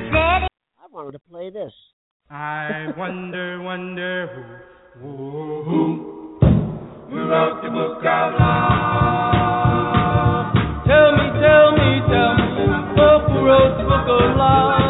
[0.07, 0.47] Steady
[0.79, 1.73] I wanted to play this.
[2.29, 4.27] I wonder, wonder
[5.01, 6.39] who, who, who,
[7.09, 9.11] who wrote the book of love?
[10.87, 12.47] Tell me, tell me, tell me,
[13.27, 14.80] who wrote the book of love?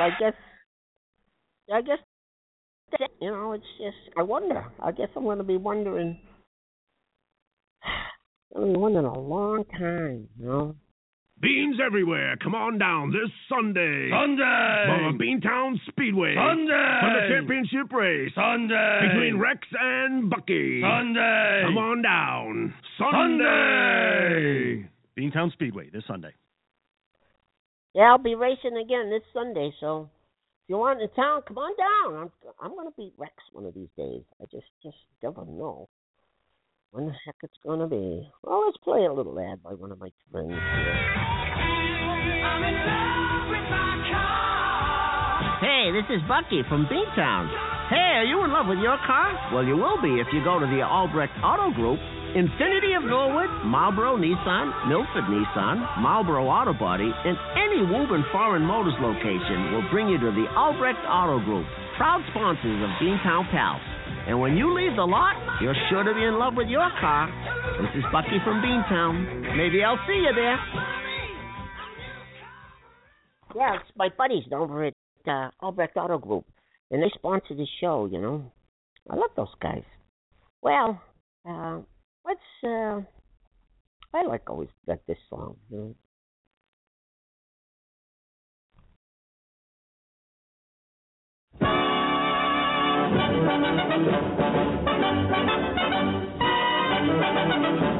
[0.00, 0.34] I guess.
[1.72, 1.98] I guess.
[2.90, 3.10] that's it.
[3.20, 4.16] You know, it's just.
[4.16, 4.64] I wonder.
[4.82, 6.18] I guess I'm going to be wondering.
[8.54, 10.28] I'm going to be wondering a long time.
[10.38, 10.74] You know.
[11.38, 12.36] Beans everywhere.
[12.42, 14.08] Come on down this Sunday.
[14.10, 14.86] Sunday!
[14.88, 16.34] For Beantown Speedway.
[16.34, 17.00] Sunday!
[17.02, 18.32] For the championship race.
[18.34, 19.08] Sunday!
[19.12, 20.80] Between Rex and Bucky.
[20.80, 21.62] Sunday!
[21.66, 22.74] Come on down.
[22.98, 24.88] Sunday!
[25.18, 26.32] Beantown Speedway this Sunday.
[27.96, 29.72] Yeah, I'll be racing again this Sunday.
[29.80, 30.10] So
[30.60, 32.28] if you want in town, come on down.
[32.28, 32.30] I'm
[32.60, 34.20] I'm going to beat Rex one of these days.
[34.36, 35.88] I just just don't know.
[36.90, 38.28] When the heck it's gonna be?
[38.44, 40.96] Well, let's play a little ad by one of my friends here.
[45.64, 47.48] Hey, this is Bucky from Beantown.
[47.88, 49.54] Hey, are you in love with your car?
[49.54, 51.98] Well, you will be if you go to the Albrecht Auto Group.
[52.36, 58.92] Infiniti of Norwood, Marlboro Nissan, Milford Nissan, Marlboro Auto Body, and any Woburn Foreign Motors
[59.00, 61.64] location will bring you to the Albrecht Auto Group,
[61.96, 63.80] proud sponsors of Beantown Pals.
[64.28, 65.32] And when you leave the lot,
[65.62, 67.24] you're sure to be in love with your car.
[67.80, 69.56] This is Bucky from Beantown.
[69.56, 70.60] Maybe I'll see you there.
[73.56, 74.94] Yeah, it's my buddies over at
[75.26, 76.44] uh, Albrecht Auto Group,
[76.90, 78.04] and they sponsor the show.
[78.12, 78.52] You know,
[79.08, 79.84] I love those guys.
[80.60, 81.00] Well,
[81.48, 81.78] uh,
[82.26, 82.40] let's.
[82.64, 83.00] Uh,
[84.12, 85.56] I like always like this song.
[85.70, 85.94] You know.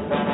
[0.09, 0.26] While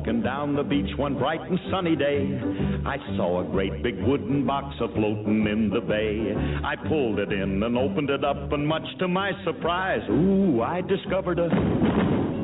[0.00, 2.26] walking down the beach one bright and sunny day,
[2.86, 6.32] I saw a great big wooden box afloating in the bay.
[6.64, 10.80] I pulled it in and opened it up, and much to my surprise, ooh, I
[10.80, 11.48] discovered a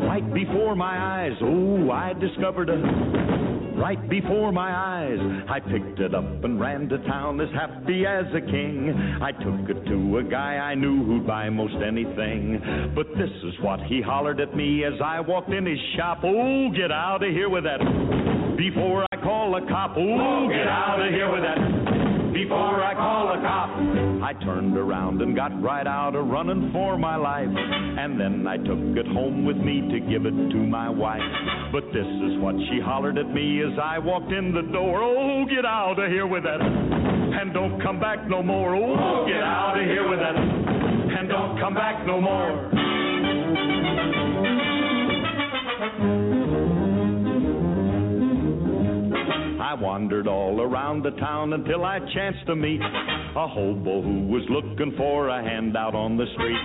[0.07, 1.33] right before my eyes.
[1.43, 5.19] Ooh, I discovered a right before my eyes.
[5.49, 8.93] I picked it up and ran to town as happy as a king.
[9.23, 12.93] I took it to a guy I knew who'd buy most anything.
[12.95, 16.21] But this is what he hollered at me as I walked in his shop.
[16.25, 17.81] Oh, get out of here with that
[18.57, 19.95] before I call a cop.
[19.97, 21.76] Oh, get out of here with that
[22.37, 23.71] before I call a cop.
[24.21, 27.49] I turned around and got right out a running for my life.
[27.49, 31.25] And then I took it home with me to give it to my wife.
[31.73, 35.03] But this is what she hollered at me as I walked in the door.
[35.03, 36.61] Oh, get out of here with that.
[36.61, 38.77] And don't come back no more.
[38.77, 40.37] Oh, get out of here with that.
[40.37, 42.71] And don't come back no more.
[49.81, 54.95] Wandered all around the town until I chanced to meet a hobo who was looking
[54.97, 56.59] for a handout on the street.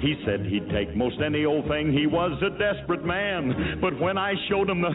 [0.00, 1.92] He said he'd take most any old thing.
[1.92, 3.78] He was a desperate man.
[3.80, 4.90] But when I showed him the,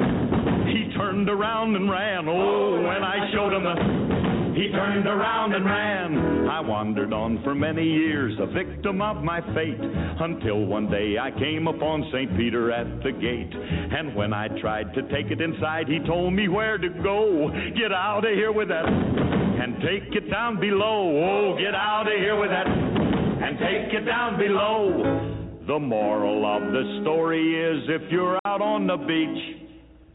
[0.68, 2.28] he turned around and ran.
[2.28, 4.23] Oh, when I showed him the,
[4.56, 6.48] he turned around and ran.
[6.48, 11.32] I wandered on for many years, a victim of my fate, until one day I
[11.32, 12.38] came upon St.
[12.38, 13.52] Peter at the gate.
[13.52, 17.50] And when I tried to take it inside, he told me where to go.
[17.76, 21.56] Get out of here with that and take it down below.
[21.56, 25.42] Oh, get out of here with that and take it down below.
[25.68, 29.64] The moral of the story is if you're out on the beach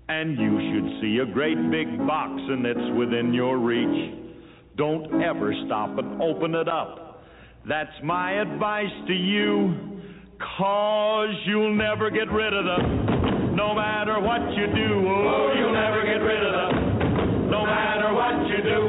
[0.08, 4.27] and you should see a great big box and it's within your reach,
[4.78, 7.20] don't ever stop and open it up.
[7.68, 9.74] That's my advice to you,
[10.56, 13.56] cause you'll never get rid of them.
[13.56, 17.50] No matter what you do, oh, you'll never get rid of them.
[17.50, 18.80] No matter what you do.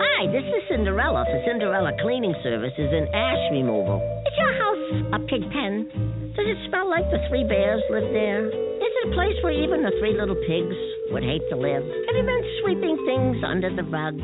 [0.00, 4.00] Hi, this is Cinderella for Cinderella Cleaning Services and Ash Removal.
[4.24, 6.32] Is your house a pig pen?
[6.32, 8.48] Does it smell like the three bears live there?
[8.48, 10.76] Is it a place where even the three little pigs
[11.10, 11.82] would hate to live?
[11.82, 14.16] Have you been sweeping things under the rug?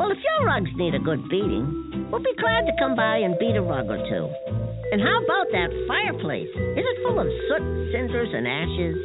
[0.00, 3.38] Well, if your rugs need a good beating, we'll be glad to come by and
[3.38, 4.26] beat a rug or two.
[4.90, 6.50] And how about that fireplace?
[6.50, 8.96] Is it full of soot, cinders, and ashes?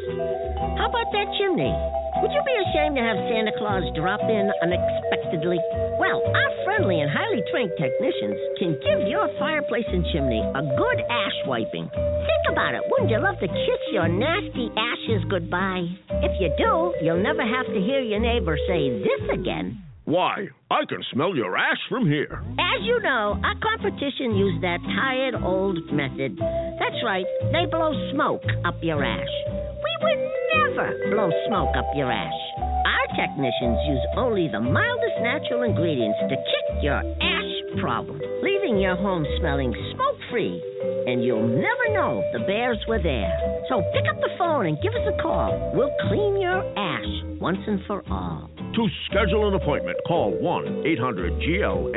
[0.82, 1.72] How about that chimney?
[2.20, 5.61] Would you be ashamed to have Santa Claus drop in unexpectedly?
[6.01, 10.99] Well, our friendly and highly trained technicians can give your fireplace and chimney a good
[11.07, 11.88] ash wiping.
[11.88, 12.84] Think about it.
[12.89, 15.86] Wouldn't you love to kiss your nasty ashes goodbye?
[16.22, 19.82] If you do, you'll never have to hear your neighbor say this again.
[20.03, 22.43] Why, I can smell your ash from here.
[22.59, 26.36] As you know, our competition used that tired old method.
[26.36, 29.34] That's right, they blow smoke up your ash.
[29.47, 30.22] We would
[30.55, 32.39] never blow smoke up your ash.
[32.59, 38.95] Our technicians use only the mildest natural ingredients to kick your ash problem, leaving your
[38.95, 40.61] home smelling smoke free.
[41.07, 43.59] And you'll never know the bears were there.
[43.70, 45.72] So pick up the phone and give us a call.
[45.76, 48.49] We'll clean your ash once and for all.
[48.70, 51.89] To schedule an appointment, call 1 800 GLASS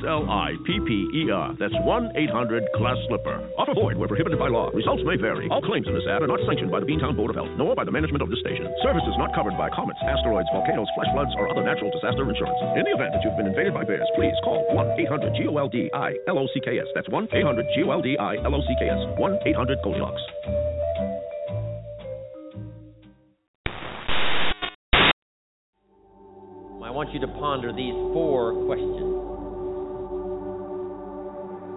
[0.00, 1.56] SLIPPER.
[1.60, 3.44] That's 1 800 Glass Slipper.
[3.60, 4.72] Offer void where prohibited by law.
[4.72, 5.48] Results may vary.
[5.52, 7.76] All claims in this ad are not sanctioned by the Beantown Board of Health, nor
[7.76, 8.64] by the management of the station.
[8.82, 12.56] Services not covered by comets, asteroids, volcanoes, flash floods, or other natural disaster insurance.
[12.72, 16.88] In the event that you've been invaded by bears, please call 1 800 GOLDI LOCKS.
[16.96, 19.20] That's 1 800 GOLDI LOCKS.
[19.20, 20.65] 1 800 Goldilocks.
[26.96, 28.96] Want you to ponder these four questions.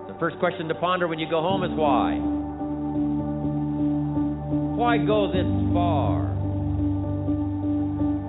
[0.07, 2.15] The first question to ponder when you go home is why?
[4.79, 5.43] Why go this
[5.75, 6.23] far?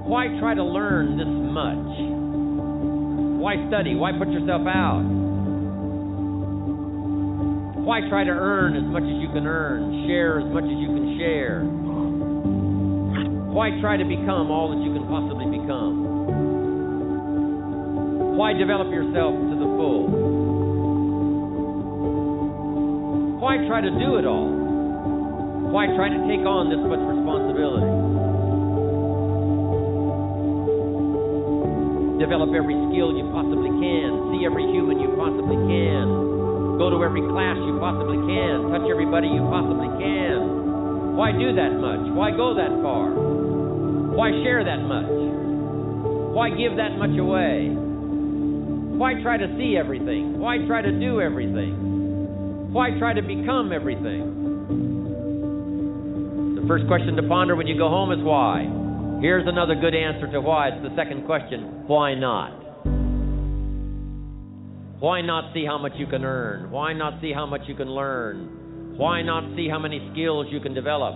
[0.02, 1.94] Why try to learn this much?
[3.38, 3.94] Why study?
[3.94, 5.06] Why put yourself out?
[7.86, 10.88] Why try to earn as much as you can earn, share as much as you
[10.88, 11.62] can share?
[13.54, 16.09] Why try to become all that you can possibly become?
[18.40, 20.08] Why develop yourself to the full?
[23.36, 24.48] Why try to do it all?
[25.68, 27.84] Why try to take on this much responsibility?
[32.16, 37.20] Develop every skill you possibly can, see every human you possibly can, Go to every
[37.28, 38.72] class you possibly can.
[38.72, 41.12] Touch everybody you possibly can.
[41.12, 42.08] Why do that much?
[42.16, 43.12] Why go that far?
[44.16, 45.12] Why share that much?
[46.32, 47.79] Why give that much away?
[49.00, 50.38] Why try to see everything?
[50.38, 52.68] Why try to do everything?
[52.70, 54.20] Why try to become everything?
[56.60, 58.68] The first question to ponder when you go home is why.
[59.22, 60.68] Here's another good answer to why.
[60.68, 62.50] It's the second question why not?
[65.00, 66.70] Why not see how much you can earn?
[66.70, 68.98] Why not see how much you can learn?
[68.98, 71.14] Why not see how many skills you can develop?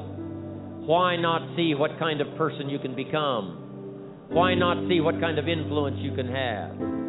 [0.89, 4.27] Why not see what kind of person you can become?
[4.31, 7.04] Why not see what kind of influence you can have?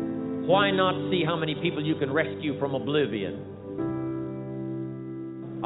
[0.45, 3.41] Why not see how many people you can rescue from oblivion?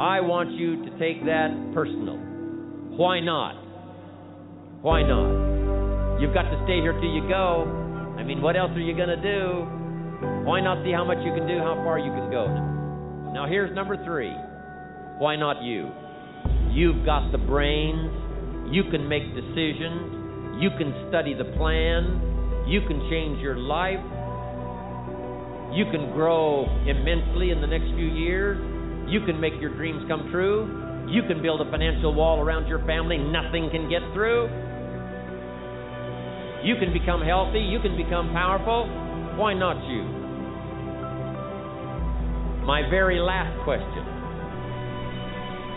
[0.00, 2.16] I want you to take that personal.
[2.96, 3.60] Why not?
[4.80, 6.16] Why not?
[6.20, 7.68] You've got to stay here till you go.
[8.16, 9.68] I mean, what else are you going to do?
[10.48, 12.48] Why not see how much you can do, how far you can go?
[13.32, 14.32] Now, here's number three.
[15.20, 15.92] Why not you?
[16.72, 18.08] You've got the brains.
[18.72, 20.56] You can make decisions.
[20.56, 22.64] You can study the plan.
[22.66, 24.00] You can change your life.
[25.72, 28.58] You can grow immensely in the next few years.
[29.08, 31.06] You can make your dreams come true.
[31.08, 34.46] You can build a financial wall around your family nothing can get through.
[36.62, 37.60] You can become healthy.
[37.60, 38.86] You can become powerful.
[39.38, 40.02] Why not you?
[42.66, 44.04] My very last question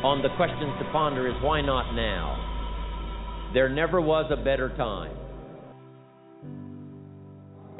[0.04, 3.52] on the questions to ponder is why not now?
[3.54, 5.23] There never was a better time.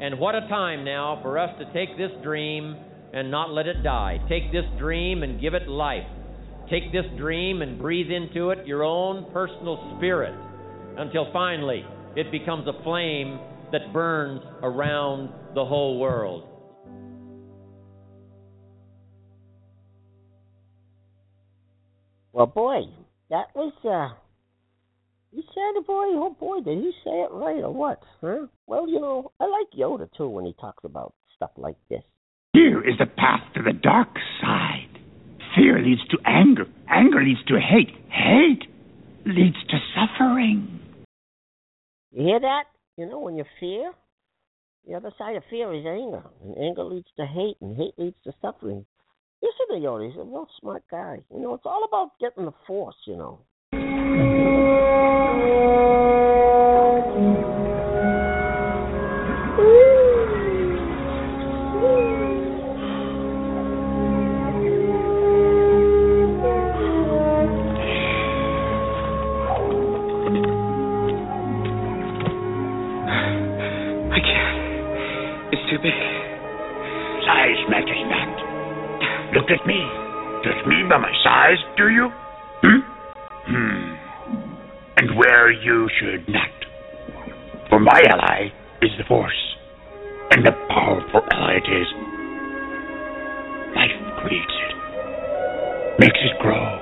[0.00, 2.76] And what a time now for us to take this dream
[3.12, 4.18] and not let it die.
[4.28, 6.06] Take this dream and give it life.
[6.68, 10.34] Take this dream and breathe into it your own personal spirit
[10.96, 11.84] until finally
[12.16, 13.38] it becomes a flame
[13.70, 16.48] that burns around the whole world.
[22.32, 22.82] Well, boy,
[23.30, 24.16] that was, uh,
[25.34, 28.00] you said it, boy, oh boy, did he say it right or what?
[28.20, 28.46] Huh?
[28.68, 32.02] Well, you know, I like Yoda too when he talks about stuff like this.
[32.52, 34.08] Fear is the path to the dark
[34.40, 35.00] side.
[35.56, 36.66] Fear leads to anger.
[36.88, 37.96] Anger leads to hate.
[38.10, 38.62] Hate
[39.26, 40.80] leads to suffering.
[42.12, 42.64] You hear that?
[42.96, 43.90] You know, when you fear,
[44.86, 48.16] the other side of fear is anger, and anger leads to hate, and hate leads
[48.22, 48.86] to suffering.
[49.42, 51.18] Listen to Yoda; he's a real smart guy.
[51.34, 52.94] You know, it's all about getting the force.
[53.04, 53.40] You know.
[77.24, 79.34] Size matters not.
[79.34, 79.80] Look at me.
[80.44, 82.23] Judge me by my size, do you?
[85.16, 86.50] Where you should not.
[87.68, 88.50] For my ally
[88.82, 89.56] is the Force.
[90.30, 91.88] And a powerful ally it is.
[93.76, 94.74] Life creates it.
[96.00, 96.80] Makes it grow.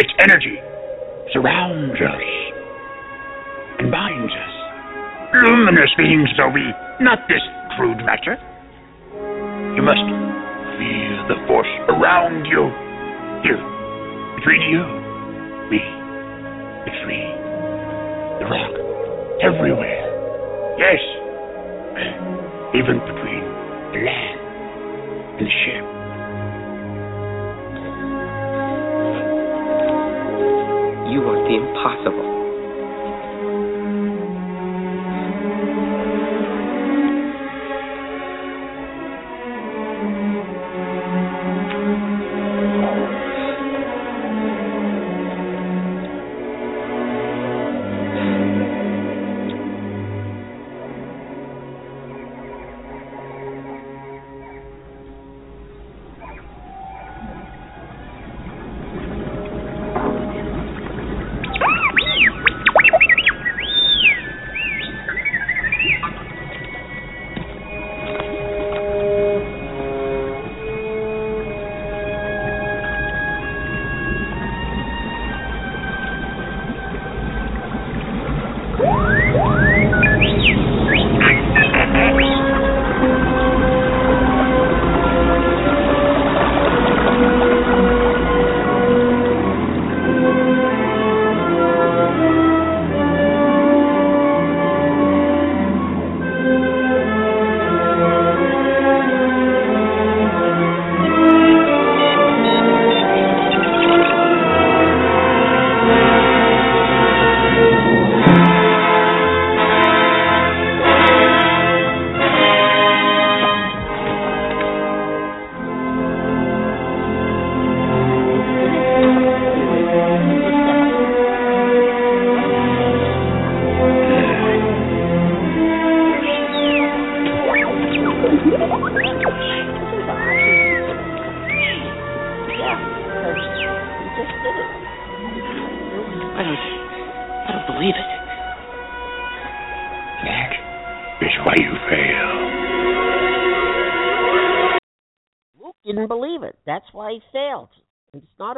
[0.00, 0.58] Its energy
[1.32, 2.22] surrounds us
[3.78, 4.54] and binds us.
[5.44, 6.62] Luminous beings are we,
[7.00, 7.42] not this
[7.76, 8.36] crude matter.
[9.76, 10.04] You must
[10.76, 12.68] feel the force around you.
[13.44, 13.60] Here,
[14.36, 14.82] between you,
[15.70, 15.97] me,
[16.84, 17.26] the tree,
[18.38, 18.74] the rock,
[19.42, 20.04] everywhere.
[20.78, 21.02] Yes,
[22.74, 23.44] even between
[23.92, 24.38] the land
[25.38, 25.84] and the ship.
[31.10, 32.37] You want the impossible.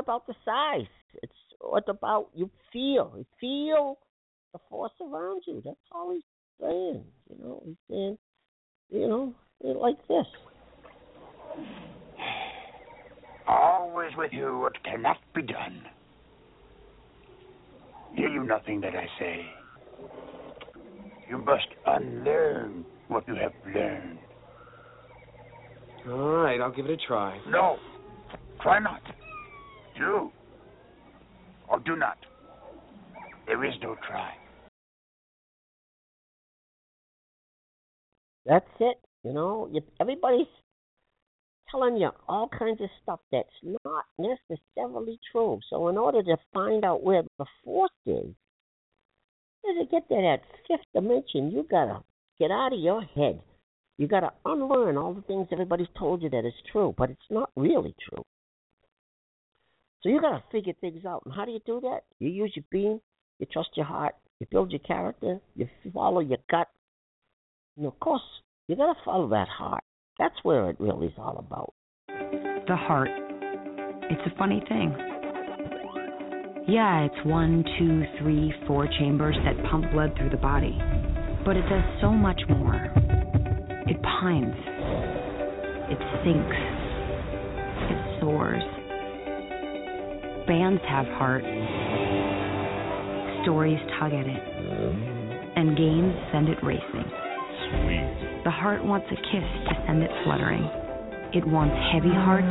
[0.01, 0.88] About the size.
[1.22, 3.14] It's what about you feel.
[3.16, 3.98] You feel
[4.53, 5.62] the force around you.
[5.64, 6.22] That's all he's
[6.61, 7.05] saying.
[7.28, 8.18] You know, he's saying,
[8.90, 10.26] you know, like this.
[13.46, 15.82] Always with you what cannot be done.
[18.14, 19.46] Hear you nothing that I say.
[21.28, 24.18] You must unlearn what you have learned.
[26.09, 27.38] All right, I'll give it a try.
[27.48, 27.76] No,
[28.62, 29.01] try not.
[30.01, 30.32] Do
[31.68, 32.16] or do not.
[33.46, 34.32] There is no try.
[38.46, 38.96] That's it.
[39.22, 40.46] You know, you, everybody's
[41.70, 43.48] telling you all kinds of stuff that's
[43.84, 45.61] not necessarily true.
[45.68, 48.34] So, in order to find out where the force is,
[49.64, 52.03] to get to that fifth dimension, you gotta
[52.38, 53.42] get out of your head.
[53.98, 57.51] You gotta unlearn all the things everybody's told you that is true, but it's not
[57.55, 58.24] really true.
[60.03, 61.22] So you gotta figure things out.
[61.24, 62.01] And how do you do that?
[62.18, 63.01] You use your being,
[63.38, 66.68] you trust your heart, you build your character, you follow your gut.
[67.76, 68.22] And of course,
[68.68, 69.82] you gotta follow that heart.
[70.18, 71.74] That's where it really is all about.
[72.09, 73.11] The heart.
[74.11, 74.94] It's a funny thing.
[76.68, 80.78] Yeah, it's one, two, three, four chambers that pump blood through the body.
[81.44, 82.76] But it does so much more.
[83.86, 84.55] It pines.
[85.90, 86.57] It sinks.
[87.90, 88.62] It soars.
[90.51, 91.46] Bands have heart.
[93.46, 94.42] Stories tug at it.
[94.42, 95.55] Mm-hmm.
[95.55, 97.07] And games send it racing.
[97.07, 98.42] Sweet.
[98.42, 100.66] The heart wants a kiss to send it fluttering.
[101.38, 102.51] It wants heavy hearts,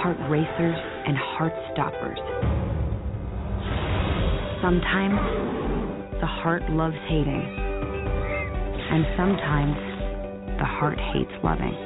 [0.00, 2.16] heart racers, and heart stoppers.
[4.64, 5.20] Sometimes
[6.24, 7.44] the heart loves hating,
[8.88, 9.76] and sometimes
[10.56, 11.76] the heart hates loving.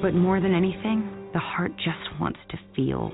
[0.00, 3.10] But more than anything, the heart just wants to feel.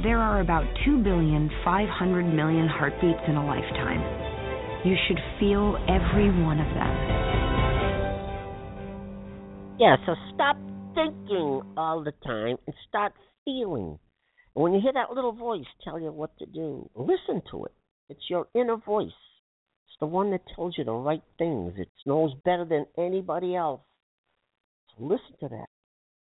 [0.00, 3.98] There are about 2 billion 500 million heartbeats in a lifetime.
[4.86, 7.18] You should feel every one of them.
[9.80, 10.56] Yeah, so stop
[10.94, 13.12] thinking all the time and start
[13.44, 13.98] feeling.
[14.54, 17.72] And when you hear that little voice tell you what to do, listen to it.
[18.08, 19.08] It's your inner voice.
[19.88, 21.74] It's the one that tells you the right things.
[21.76, 23.80] It knows better than anybody else.
[24.96, 25.66] So listen to that.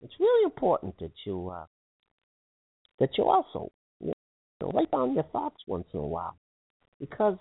[0.01, 1.66] It's really important that you uh,
[3.02, 4.14] that you also you
[4.62, 6.38] know, write down your thoughts once in a while,
[6.99, 7.38] because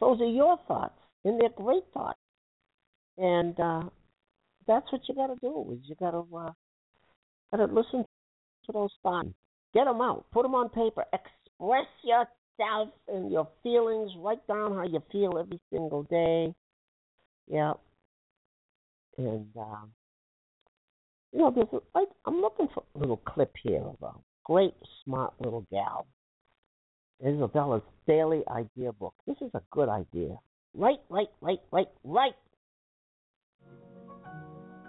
[0.00, 2.18] those are your thoughts, and they're great thoughts.
[3.16, 3.82] And uh,
[4.66, 5.72] that's what you got to do.
[5.72, 6.52] Is you got to uh,
[7.52, 8.04] got to listen
[8.66, 9.28] to those thoughts,
[9.72, 14.10] get them out, put them on paper, express yourself and your feelings.
[14.18, 16.52] Write down how you feel every single day.
[17.46, 17.74] Yeah.
[19.16, 19.86] And uh,
[21.32, 24.12] you know, there's like I'm looking for a little clip here of a
[24.52, 26.06] great, smart little gal.
[27.26, 29.14] Isabella's daily idea book.
[29.26, 30.36] This is a good idea.
[30.74, 32.34] Right, right, right, right, right.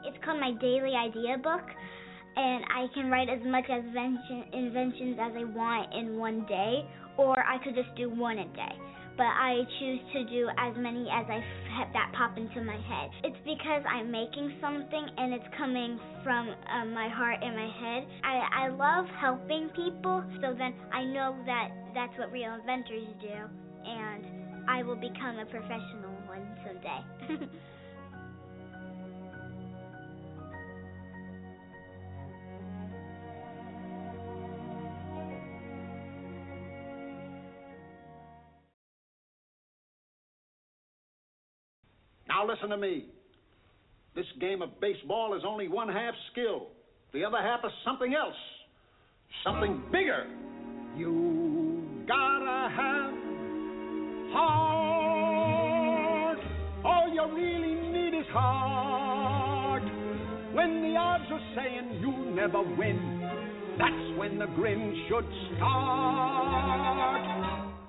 [0.03, 1.64] It's called my daily idea book,
[2.36, 6.86] and I can write as much as invention, inventions as I want in one day,
[7.18, 8.76] or I could just do one a day.
[9.16, 13.09] But I choose to do as many as I f- that pop into my head.
[13.24, 18.07] It's because I'm making something and it's coming from uh, my heart and my head.
[18.24, 23.38] I, I love helping people, so then I know that that's what real inventors do,
[23.86, 24.26] and
[24.68, 27.49] I will become a professional one someday.
[42.34, 43.06] Now listen to me.
[44.16, 46.70] This game of baseball is only one half skill.
[47.14, 48.34] The other half is something else.
[49.44, 50.26] Something bigger.
[50.98, 53.14] You gotta have
[54.34, 55.14] heart.
[56.84, 59.84] All you really need is heart.
[60.54, 63.30] When the odds are saying you'll never win,
[63.78, 67.04] that's when the grin should start.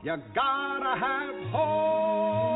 [0.02, 2.53] You gotta have hope.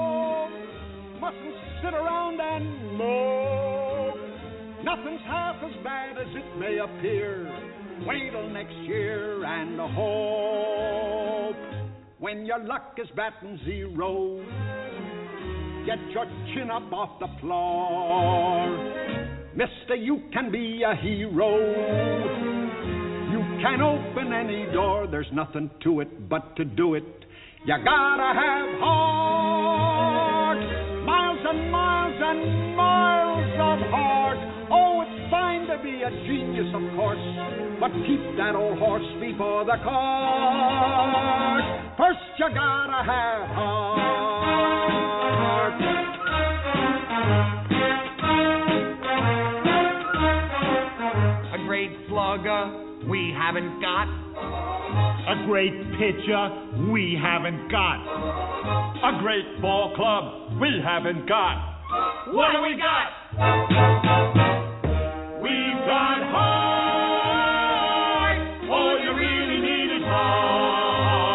[1.28, 1.54] Mustn't
[1.84, 4.16] sit around and mope.
[4.82, 7.46] Nothing's half as bad as it may appear.
[8.06, 11.56] Wait till next year and hope.
[12.18, 14.42] When your luck is batting zero,
[15.84, 16.24] get your
[16.54, 18.68] chin up off the floor.
[19.54, 21.58] Mister, you can be a hero.
[23.30, 25.06] You can open any door.
[25.10, 27.04] There's nothing to it but to do it.
[27.66, 29.97] You gotta have heart.
[32.28, 34.38] Miles and miles of heart.
[34.70, 37.18] Oh, it's fine to be a a genius, of course.
[37.80, 41.62] But keep that old horse before the cart.
[41.98, 43.98] First, you gotta have heart.
[51.54, 52.70] A great slugger
[53.08, 54.08] we haven't got.
[55.28, 56.50] A great pitcher
[56.90, 58.00] we haven't got.
[59.04, 61.77] A great ball club we haven't got.
[61.89, 63.09] What do we got?
[65.41, 67.49] We've got heart.
[68.68, 71.30] All you really need is heart.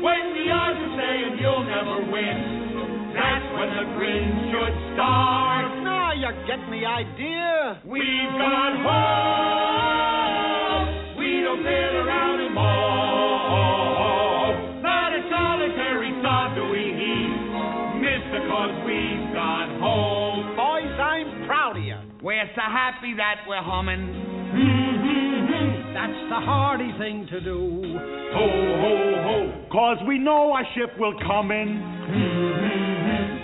[0.00, 5.68] When the odds are saying you'll never win, that's when the grin should start.
[5.84, 7.82] Now you get the idea.
[7.84, 9.61] We've got hope.
[23.52, 24.08] We're humming.
[25.92, 27.84] That's the hardy thing to do.
[28.32, 28.48] Ho,
[28.80, 28.96] ho,
[29.28, 29.52] ho.
[29.70, 31.82] Cause we know our ship will come in.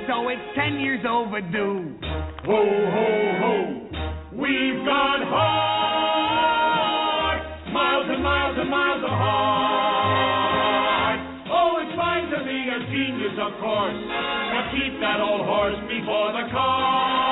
[0.09, 1.95] So it's ten years overdue.
[2.01, 2.09] Ho,
[2.49, 3.85] ho, ho.
[4.33, 7.45] We've got heart.
[7.71, 11.21] Miles and miles and miles of heart.
[11.53, 13.93] Oh, it's fine to be a genius, of course.
[13.93, 17.28] But keep that old horse before the cart.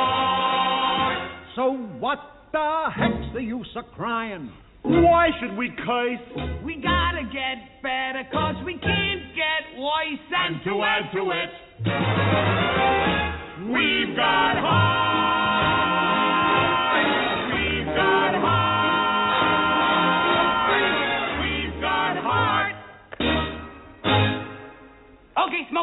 [2.53, 4.51] The heck's the use of crying?
[4.83, 6.21] Why should we curse?
[6.65, 10.21] We gotta get better, cause we can't get worse.
[10.37, 11.51] And to add to it,
[13.73, 15.46] we've got heart.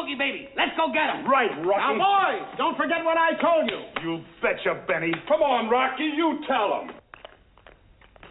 [0.04, 1.24] Smokey baby, let's go get him.
[1.24, 1.80] Right, Rocky.
[1.80, 3.80] Now, boys, don't forget what I told you.
[4.04, 5.10] You betcha, Benny.
[5.28, 6.90] Come on, Rocky, you tell him.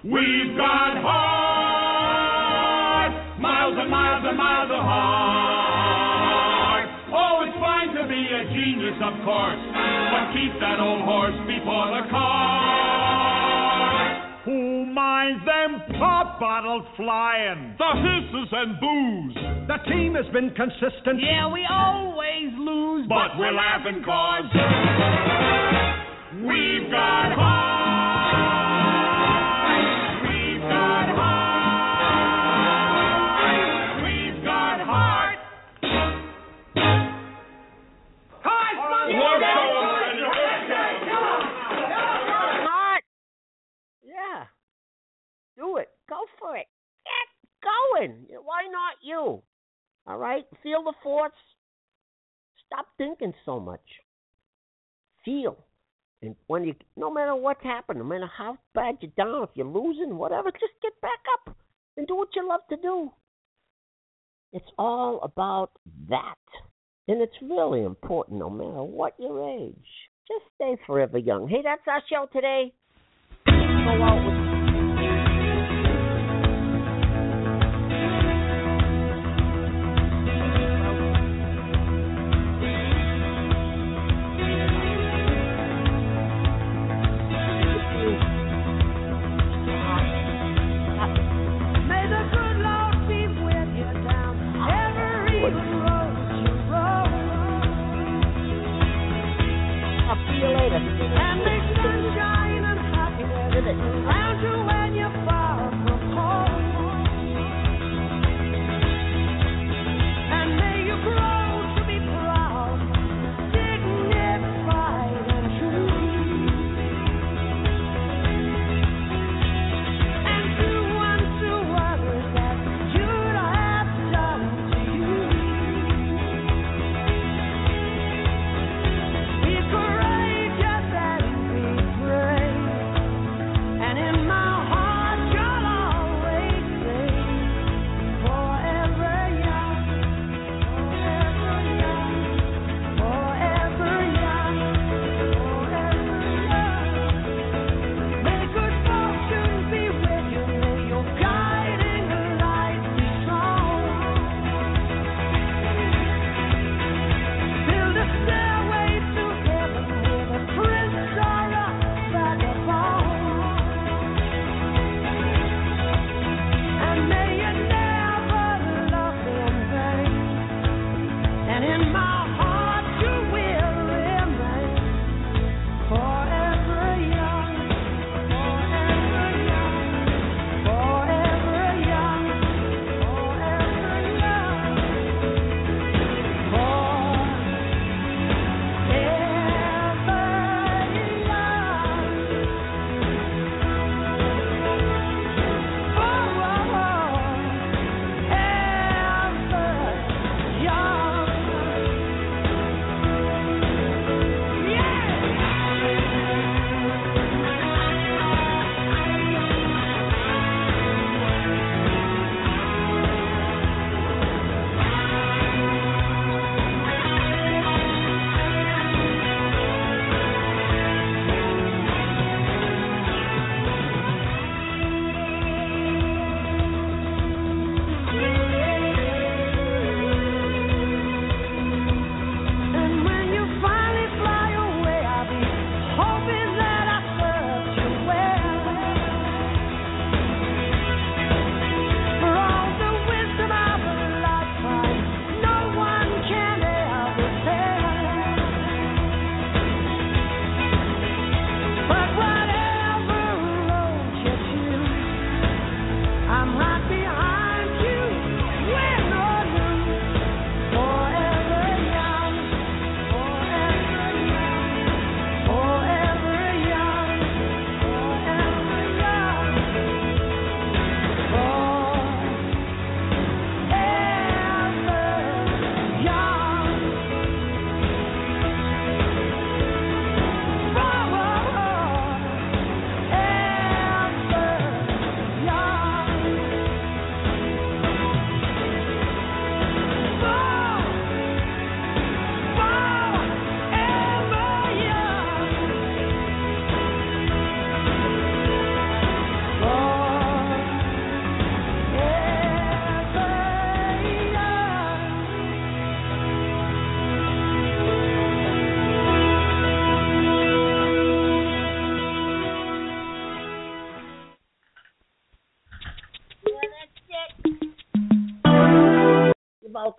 [0.05, 3.09] We've got heart.
[3.41, 6.85] Miles and miles and miles of heart.
[7.09, 9.57] Oh, it's fine to be a genius, of course.
[9.73, 14.45] But keep that old horse before the car.
[14.45, 17.73] Who minds them pop bottles flying?
[17.81, 19.52] The hisses and boos.
[19.65, 21.21] The team has been consistent.
[21.21, 24.43] Yeah, we always lose, But we're laughing cause
[26.43, 27.63] we've got heart.
[30.27, 31.63] We've got heart.
[34.03, 35.39] We've got heart.
[38.43, 38.73] Hi,
[42.67, 43.03] Heart.
[44.03, 44.43] Yeah.
[45.57, 45.87] Do it.
[46.09, 46.67] Go for it.
[47.05, 47.29] Get
[47.63, 48.27] going.
[48.43, 49.41] Why not you?
[50.07, 50.45] All right?
[50.61, 51.31] Feel the force.
[52.65, 53.83] Stop thinking so much.
[55.23, 55.57] Feel.
[56.21, 59.65] And when you, no matter what's happened, no matter how bad you're down, if you're
[59.65, 61.55] losing, whatever, just get back up
[61.97, 63.11] and do what you love to do.
[64.53, 65.71] It's all about
[66.09, 66.35] that.
[67.07, 69.75] And it's really important no matter what your age.
[70.27, 71.49] Just stay forever young.
[71.49, 72.71] Hey, that's our show today.
[73.45, 74.52] Go out with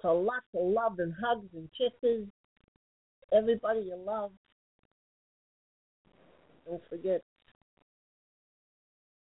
[0.04, 2.28] to lots of love and hugs and kisses.
[3.32, 4.32] Everybody you love.
[6.66, 7.22] Don't forget.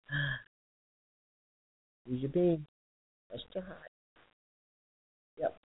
[2.05, 2.65] Use your beam.
[3.29, 3.91] Rest your heart.
[5.37, 5.57] Yep.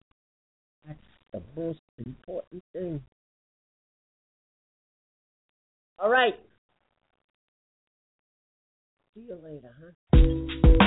[0.87, 0.99] That's
[1.33, 3.03] the most important thing.
[5.99, 6.35] All right.
[9.15, 10.82] See you later, huh?